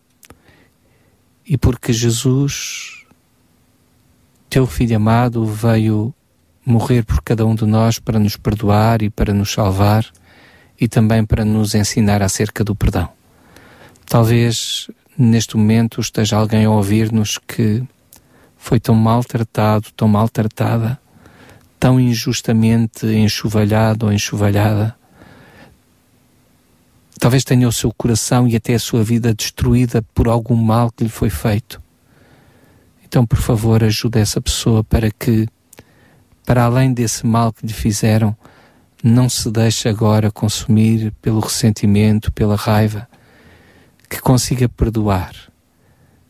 e 1.46 1.58
porque 1.58 1.94
Jesus, 1.94 3.06
teu 4.50 4.66
Filho 4.66 4.98
amado, 4.98 5.46
veio 5.46 6.14
morrer 6.66 7.06
por 7.06 7.22
cada 7.22 7.46
um 7.46 7.56
de 7.56 7.66
nós 7.66 8.00
para 8.00 8.20
nos 8.20 8.36
perdoar 8.36 9.02
e 9.02 9.10
para 9.10 9.34
nos 9.34 9.54
salvar 9.54 10.06
e 10.80 10.88
também 10.88 11.24
para 11.24 11.46
nos 11.46 11.74
ensinar 11.74 12.22
acerca 12.22 12.64
do 12.64 12.76
perdão. 12.76 13.10
Talvez 14.06 14.90
neste 15.18 15.56
momento 15.56 16.02
esteja 16.02 16.36
alguém 16.36 16.66
a 16.66 16.70
ouvir-nos 16.70 17.38
que 17.38 17.82
foi 18.58 18.80
tão 18.80 18.96
maltratado, 18.96 19.88
tão 19.96 20.08
maltratada, 20.08 21.00
tão 21.80 22.00
injustamente 22.00 23.06
enxovalhado 23.06 24.08
ou 24.08 24.12
enxovalhada, 24.12 24.97
Talvez 27.20 27.44
tenha 27.44 27.68
o 27.68 27.72
seu 27.72 27.92
coração 27.92 28.48
e 28.48 28.56
até 28.56 28.76
a 28.76 28.80
sua 28.80 29.04
vida 29.04 29.34
destruída 29.34 30.04
por 30.14 30.28
algum 30.28 30.56
mal 30.56 30.92
que 30.92 31.04
lhe 31.04 31.10
foi 31.10 31.30
feito. 31.30 31.82
Então, 33.04 33.26
por 33.26 33.40
favor, 33.40 33.84
ajude 33.84 34.20
essa 34.20 34.40
pessoa 34.40 34.84
para 34.84 35.10
que, 35.10 35.48
para 36.46 36.66
além 36.66 36.94
desse 36.94 37.26
mal 37.26 37.52
que 37.52 37.66
lhe 37.66 37.74
fizeram, 37.74 38.36
não 39.04 39.30
se 39.30 39.50
deixe 39.50 39.88
agora 39.88 40.32
consumir 40.32 41.14
pelo 41.22 41.40
ressentimento, 41.40 42.32
pela 42.32 42.56
raiva, 42.56 43.08
que 44.10 44.20
consiga 44.20 44.68
perdoar, 44.68 45.34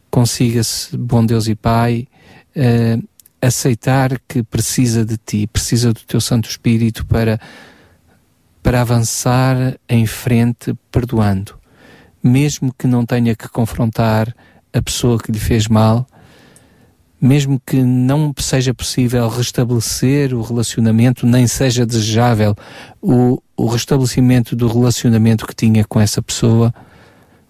consiga-se, 0.09 0.95
bom 0.95 1.25
Deus 1.25 1.47
e 1.47 1.55
Pai, 1.55 2.07
uh, 2.55 3.07
aceitar 3.41 4.19
que 4.27 4.43
precisa 4.43 5.05
de 5.05 5.17
Ti, 5.17 5.47
precisa 5.47 5.93
do 5.93 6.01
Teu 6.01 6.19
Santo 6.19 6.49
Espírito 6.49 7.05
para 7.05 7.39
para 8.68 8.82
avançar 8.82 9.80
em 9.88 10.05
frente 10.05 10.76
perdoando, 10.91 11.57
mesmo 12.22 12.76
que 12.78 12.86
não 12.86 13.05
tenha 13.05 13.34
que 13.34 13.47
confrontar 13.47 14.36
a 14.74 14.82
pessoa 14.82 15.18
que 15.18 15.32
lhe 15.32 15.39
fez 15.39 15.70
mal, 15.70 16.05
mesmo 17.20 17.61
que 17.65 17.82
não 17.82 18.34
seja 18.38 18.74
possível 18.74 19.30
restabelecer 19.30 20.34
o 20.34 20.41
relacionamento, 20.41 21.26
nem 21.26 21.47
seja 21.47 21.86
desejável 21.86 22.57
o, 23.01 23.41
o 23.55 23.68
restabelecimento 23.68 24.53
do 24.53 24.68
relacionamento 24.68 25.47
que 25.47 25.55
tinha 25.55 25.86
com 25.86 26.01
essa 26.01 26.22
pessoa 26.22 26.74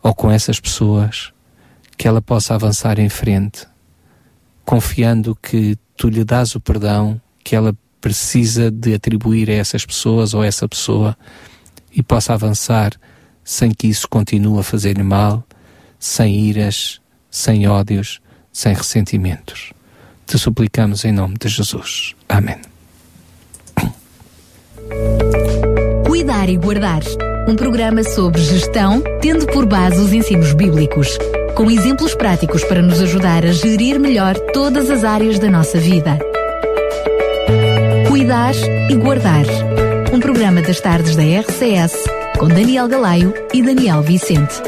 ou 0.04 0.14
com 0.14 0.30
essas 0.30 0.60
pessoas, 0.60 1.34
que 1.98 2.08
ela 2.08 2.22
possa 2.22 2.54
avançar 2.54 3.00
em 3.00 3.10
frente, 3.10 3.66
confiando 4.64 5.36
que 5.36 5.80
tu 5.96 6.10
lhe 6.10 6.24
dás 6.24 6.54
o 6.54 6.60
perdão, 6.60 7.20
que 7.44 7.56
ela 7.56 7.76
precisa 8.00 8.72
de 8.72 8.94
atribuir 8.94 9.50
a 9.50 9.54
essas 9.54 9.86
pessoas 9.86 10.34
ou 10.34 10.42
a 10.42 10.46
essa 10.46 10.68
pessoa 10.68 11.18
e 11.92 12.04
possa 12.04 12.34
avançar 12.34 12.92
sem 13.44 13.72
que 13.72 13.88
isso 13.88 14.08
continue 14.10 14.60
a 14.60 14.64
fazer-lhe 14.64 15.04
mal, 15.04 15.44
sem 16.00 16.40
iras, 16.40 17.00
sem 17.30 17.68
ódios, 17.68 18.20
sem 18.52 18.74
ressentimentos. 18.74 19.72
Te 20.26 20.38
suplicamos 20.38 21.06
em 21.06 21.12
nome 21.12 21.36
de 21.40 21.48
Jesus. 21.48 22.14
Amém. 22.28 22.58
Cuidar 26.06 26.50
e 26.50 26.58
Guardar 26.58 27.02
um 27.48 27.56
programa 27.56 28.04
sobre 28.04 28.42
gestão, 28.42 29.02
tendo 29.22 29.48
por 29.48 29.66
base 29.66 29.98
os 30.02 30.12
ensinos 30.12 30.54
bíblicos, 30.54 31.18
com 31.56 31.72
exemplos 31.72 32.14
práticos 32.14 32.62
para 32.66 32.82
nos 32.82 33.00
ajudar 33.02 33.46
a 33.46 33.54
gerir 33.54 33.98
melhor 34.00 34.36
todas 34.52 34.90
as 34.90 35.06
áreas 35.06 35.40
da 35.40 35.50
nossa 35.50 35.80
vida. 35.80 36.20
Cuidar 38.18 38.56
e 38.90 38.96
Guardar. 38.96 39.46
Um 40.12 40.20
programa 40.20 40.60
das 40.60 40.82
tardes 40.82 41.16
da 41.16 41.22
RCS 41.22 42.04
com 42.40 42.48
Daniel 42.48 42.88
Galaio 42.88 43.32
e 43.54 43.62
Daniel 43.62 44.02
Vicente. 44.02 44.60